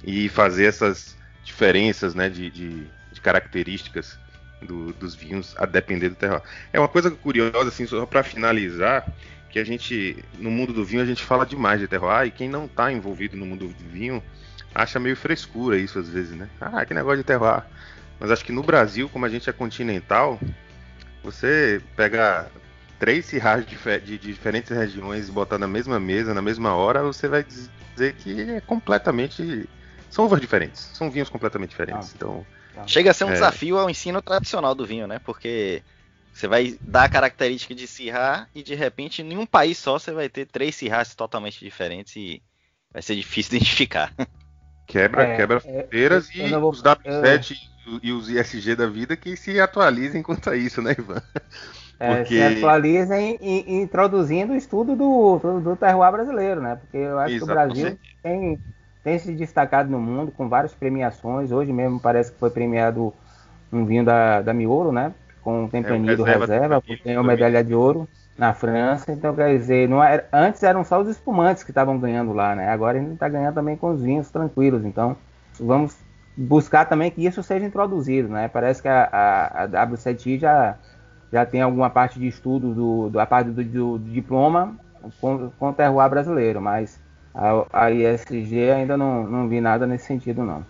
e 0.05 0.29
fazer 0.29 0.67
essas 0.67 1.17
diferenças, 1.45 2.15
né, 2.15 2.29
de, 2.29 2.51
de, 2.51 2.87
de 3.13 3.21
características 3.21 4.19
do, 4.63 4.93
dos 4.93 5.15
vinhos, 5.15 5.55
a 5.59 5.67
depender 5.67 6.11
do 6.11 6.15
terroir. 6.15 6.43
É 6.73 6.79
uma 6.79 6.89
coisa 6.89 7.11
curiosa, 7.11 7.69
assim, 7.69 7.87
só 7.87 8.05
para 8.07 8.23
finalizar, 8.23 9.07
que 9.51 9.59
a 9.59 9.65
gente, 9.65 10.23
no 10.39 10.51
mundo 10.51 10.73
do 10.73 10.85
vinho, 10.85 11.03
a 11.03 11.07
gente 11.07 11.23
fala 11.23 11.45
demais 11.45 11.81
de 11.81 11.89
terroir, 11.89 12.29
e 12.29 12.31
quem 12.31 12.49
não 12.49 12.67
está 12.67 12.93
envolvido 12.93 13.37
no 13.37 13.47
mundo 13.47 13.69
do 13.69 13.89
vinho 13.89 14.23
acha 14.75 15.01
meio 15.01 15.17
frescura 15.17 15.77
isso 15.77 15.99
às 15.99 16.09
vezes, 16.09 16.37
né? 16.37 16.49
Ah, 16.61 16.85
que 16.85 16.95
negócio 16.95 17.19
de 17.19 17.25
terroir. 17.25 17.65
Mas 18.21 18.31
acho 18.31 18.45
que 18.45 18.53
no 18.53 18.63
Brasil, 18.63 19.09
como 19.09 19.25
a 19.25 19.29
gente 19.29 19.49
é 19.49 19.53
continental, 19.53 20.39
você 21.23 21.81
pega 21.97 22.49
três 22.99 23.25
cirrais 23.25 23.67
de, 23.67 23.77
de, 23.77 24.19
de, 24.19 24.19
diferentes 24.19 24.71
regiões 24.71 25.29
e 25.29 25.33
botar 25.33 25.59
na 25.59 25.67
mesma 25.67 25.99
mesa, 25.99 26.35
na 26.35 26.43
mesma 26.43 26.75
hora, 26.75 27.03
você 27.03 27.27
vai 27.27 27.43
dizer 27.43 28.13
que 28.15 28.43
é 28.43 28.61
completamente. 28.61 29.69
São 30.11 30.27
uvas 30.27 30.41
diferentes, 30.41 30.91
são 30.93 31.11
vinhos 31.11 31.29
completamente 31.29 31.71
diferentes. 31.71 32.11
Ah. 32.11 32.13
Então, 32.17 32.47
Tá. 32.75 32.87
Chega 32.87 33.11
a 33.11 33.15
ser 33.15 33.25
um 33.25 33.31
é. 33.31 33.33
desafio 33.33 33.79
ao 33.79 33.91
ensino 33.91 34.23
tradicional 34.23 34.75
do 34.75 34.87
vinho, 34.87 35.07
né? 35.07 35.21
Porque 35.25 35.83
você 36.33 36.47
vai 36.47 36.79
dar 36.81 37.05
a 37.05 37.09
característica 37.09 37.75
de 37.75 37.87
Syrah 37.87 38.47
e 38.55 38.63
de 38.63 38.75
repente 38.75 39.23
em 39.23 39.37
um 39.37 39.47
país 39.47 39.79
só 39.79 39.99
você 39.99 40.13
vai 40.13 40.29
ter 40.29 40.47
três 40.47 40.75
Syrahs 40.77 41.15
totalmente 41.15 41.63
diferentes 41.63 42.15
e 42.17 42.43
vai 42.93 43.03
ser 43.03 43.17
difícil 43.17 43.57
identificar. 43.57 44.13
Quebra, 44.87 45.23
é, 45.23 45.37
quebra 45.37 45.57
é, 45.59 45.61
fronteiras 45.61 46.35
e 46.35 46.49
vou, 46.49 46.71
os 46.71 46.83
W7 46.83 47.57
eu... 47.87 48.01
e 48.03 48.13
os 48.13 48.29
ISG 48.29 48.75
da 48.75 48.87
vida 48.87 49.17
que 49.17 49.37
se 49.37 49.61
atualizem 49.61 50.23
quanto 50.23 50.51
a 50.51 50.57
isso, 50.57 50.81
né, 50.83 50.95
Ivan? 50.99 51.23
É, 51.99 52.17
Porque... 52.17 52.37
se 52.37 52.43
atualizem 52.43 53.39
introduzindo 53.67 54.53
o 54.53 54.57
estudo 54.57 54.97
do, 54.97 55.39
do, 55.39 55.61
do 55.61 55.77
terroir 55.77 56.11
brasileiro, 56.11 56.61
né? 56.61 56.77
Porque 56.77 56.97
eu 56.97 57.19
acho 57.19 57.35
Exato, 57.35 57.47
que 57.47 57.53
o 57.53 57.55
Brasil 57.55 57.99
tem 58.23 58.59
tem 59.03 59.19
se 59.19 59.33
destacado 59.33 59.91
no 59.91 59.99
mundo 59.99 60.33
com 60.33 60.49
várias 60.49 60.75
premiações. 60.75 61.51
Hoje 61.51 61.73
mesmo 61.73 61.99
parece 62.01 62.33
que 62.33 62.39
foi 62.39 62.51
premiado 62.51 63.13
um 63.73 63.85
vinho 63.85 64.05
da, 64.05 64.43
da 64.43 64.53
Miolo, 64.53 64.93
né? 64.93 65.15
Com 65.43 65.65
o 65.65 65.69
Tempranillo 65.69 66.27
é, 66.27 66.33
reserva, 66.39 66.83
reserva 66.87 67.05
ganhou 67.05 67.25
medalha 67.25 67.65
de 67.65 67.75
ouro 67.75 68.07
na 68.37 68.53
França. 68.53 69.11
Então, 69.13 69.35
quer 69.35 69.57
dizer, 69.57 69.89
não 69.89 70.03
era, 70.03 70.27
antes 70.33 70.63
eram 70.63 70.85
só 70.85 71.01
os 71.01 71.09
espumantes 71.09 71.63
que 71.63 71.71
estavam 71.71 71.99
ganhando 71.99 72.33
lá, 72.33 72.55
né? 72.55 72.69
Agora 72.69 72.99
a 72.99 73.01
gente 73.01 73.15
está 73.15 73.29
ganhando 73.29 73.55
também 73.55 73.77
com 73.77 73.91
os 73.91 74.03
vinhos 74.03 74.31
tranquilos. 74.31 74.85
Então, 74.85 75.17
vamos 75.59 75.97
buscar 76.37 76.85
também 76.85 77.11
que 77.11 77.25
isso 77.25 77.43
seja 77.43 77.65
introduzido, 77.65 78.29
né? 78.29 78.49
Parece 78.49 78.83
que 78.83 78.89
a, 78.89 79.09
a, 79.11 79.65
a 79.65 79.69
W7I 79.69 80.39
já, 80.39 80.77
já 81.33 81.47
tem 81.47 81.63
alguma 81.63 81.89
parte 81.89 82.19
de 82.19 82.29
estudo 82.29 82.75
do, 82.75 83.11
do 83.11 83.21
a 83.21 83.27
parte 83.27 83.51
do, 83.51 83.65
do, 83.65 83.99
do 83.99 84.11
diploma 84.11 84.77
com, 85.21 85.51
com 85.59 85.71
o 85.71 85.73
terroir 85.73 86.09
brasileiro, 86.11 86.61
mas 86.61 87.01
a, 87.35 87.67
a 87.73 87.91
ISG 87.91 88.71
ainda 88.71 88.97
não, 88.97 89.27
não 89.27 89.49
vi 89.49 89.61
nada 89.61 89.87
nesse 89.87 90.07
sentido, 90.07 90.45
não. 90.45 90.65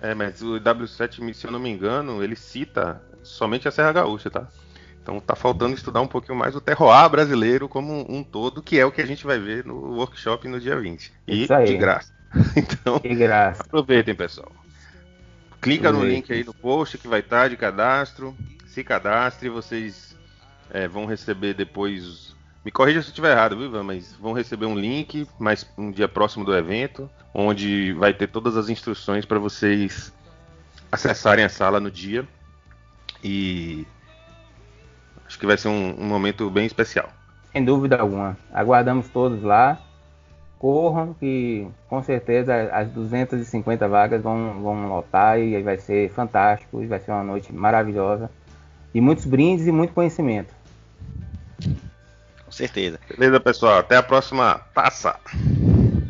É, 0.00 0.14
mas 0.14 0.42
o 0.42 0.60
W7, 0.60 1.32
se 1.32 1.46
eu 1.46 1.52
não 1.52 1.60
me 1.60 1.70
engano, 1.70 2.22
ele 2.22 2.34
cita 2.34 3.00
somente 3.22 3.68
a 3.68 3.70
Serra 3.70 3.92
Gaúcha, 3.92 4.30
tá? 4.30 4.48
Então 5.02 5.20
tá 5.20 5.34
faltando 5.34 5.74
estudar 5.74 6.00
um 6.00 6.06
pouquinho 6.06 6.38
mais 6.38 6.54
o 6.54 6.60
terroir 6.60 7.08
brasileiro 7.08 7.68
como 7.68 8.06
um, 8.08 8.22
todo, 8.22 8.62
que 8.62 8.78
é 8.78 8.86
o 8.86 8.92
que 8.92 9.00
a 9.00 9.06
gente 9.06 9.24
vai 9.24 9.38
ver 9.38 9.64
no 9.64 9.96
workshop 9.96 10.46
no 10.48 10.60
dia 10.60 10.78
20. 10.78 11.12
E 11.26 11.46
de 11.46 11.76
graça. 11.76 12.12
Então, 12.56 12.98
de 12.98 13.14
graça. 13.14 13.62
aproveitem, 13.62 14.14
pessoal. 14.14 14.50
Clica 15.60 15.92
no 15.92 16.04
link 16.04 16.32
aí 16.32 16.42
no 16.42 16.54
post 16.54 16.96
que 16.96 17.06
vai 17.06 17.20
estar 17.20 17.48
de 17.48 17.56
cadastro. 17.56 18.34
Se 18.66 18.82
cadastre, 18.82 19.50
vocês 19.50 20.16
é, 20.70 20.88
vão 20.88 21.04
receber 21.04 21.52
depois 21.52 22.34
me 22.64 22.70
corrija 22.70 23.02
se 23.02 23.08
eu 23.08 23.10
estiver 23.10 23.32
errado, 23.32 23.56
viu? 23.56 23.82
Mas 23.82 24.14
vão 24.14 24.32
receber 24.32 24.66
um 24.66 24.76
link 24.76 25.26
mais 25.38 25.66
um 25.76 25.90
dia 25.90 26.08
próximo 26.08 26.44
do 26.44 26.56
evento, 26.56 27.10
onde 27.34 27.92
vai 27.94 28.14
ter 28.14 28.28
todas 28.28 28.56
as 28.56 28.68
instruções 28.68 29.24
para 29.24 29.38
vocês 29.38 30.12
acessarem 30.90 31.44
a 31.44 31.48
sala 31.48 31.80
no 31.80 31.90
dia. 31.90 32.26
E 33.22 33.84
acho 35.26 35.38
que 35.38 35.46
vai 35.46 35.56
ser 35.56 35.68
um, 35.68 36.00
um 36.00 36.04
momento 36.04 36.48
bem 36.50 36.66
especial. 36.66 37.08
Sem 37.52 37.64
dúvida 37.64 37.96
alguma. 37.96 38.36
Aguardamos 38.52 39.08
todos 39.08 39.42
lá. 39.42 39.78
corram 40.58 41.14
que 41.14 41.66
com 41.88 42.00
certeza 42.02 42.70
as 42.72 42.88
250 42.90 43.88
vagas 43.88 44.22
vão, 44.22 44.62
vão 44.62 44.88
lotar 44.88 45.38
e 45.38 45.60
vai 45.62 45.78
ser 45.78 46.10
fantástico, 46.10 46.86
vai 46.86 47.00
ser 47.00 47.10
uma 47.10 47.24
noite 47.24 47.52
maravilhosa. 47.52 48.30
E 48.94 49.00
muitos 49.00 49.24
brindes 49.24 49.66
e 49.66 49.72
muito 49.72 49.92
conhecimento. 49.92 50.61
Com 52.52 52.56
certeza. 52.56 53.00
Beleza, 53.16 53.40
pessoal. 53.40 53.78
Até 53.78 53.96
a 53.96 54.02
próxima 54.02 54.60
taça. 54.74 55.16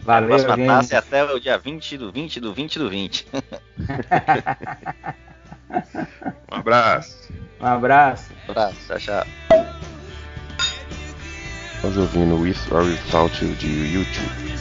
Valeu, 0.03 0.25
a 0.25 0.29
próxima 0.29 0.57
gente. 0.57 0.67
taça 0.67 0.95
é 0.97 0.99
até 0.99 1.23
o 1.23 1.39
dia 1.39 1.57
20 1.57 1.97
do 1.97 2.11
20 2.11 2.41
do 2.41 2.53
20 2.53 2.79
do 2.81 2.91
20. 2.91 3.29
um 6.51 6.57
abraço. 6.57 7.33
Um 7.61 7.67
abraço. 7.67 8.33
Um 8.49 8.51
abraço. 8.51 8.77
Tchau, 8.89 8.99
tchau. 8.99 9.25
Estamos 11.77 11.97
ouvindo 11.97 12.35
With 12.41 12.57
or 12.73 12.83
Without 12.83 13.45
You 13.45 13.55
de 13.55 13.95
YouTube. 13.95 14.52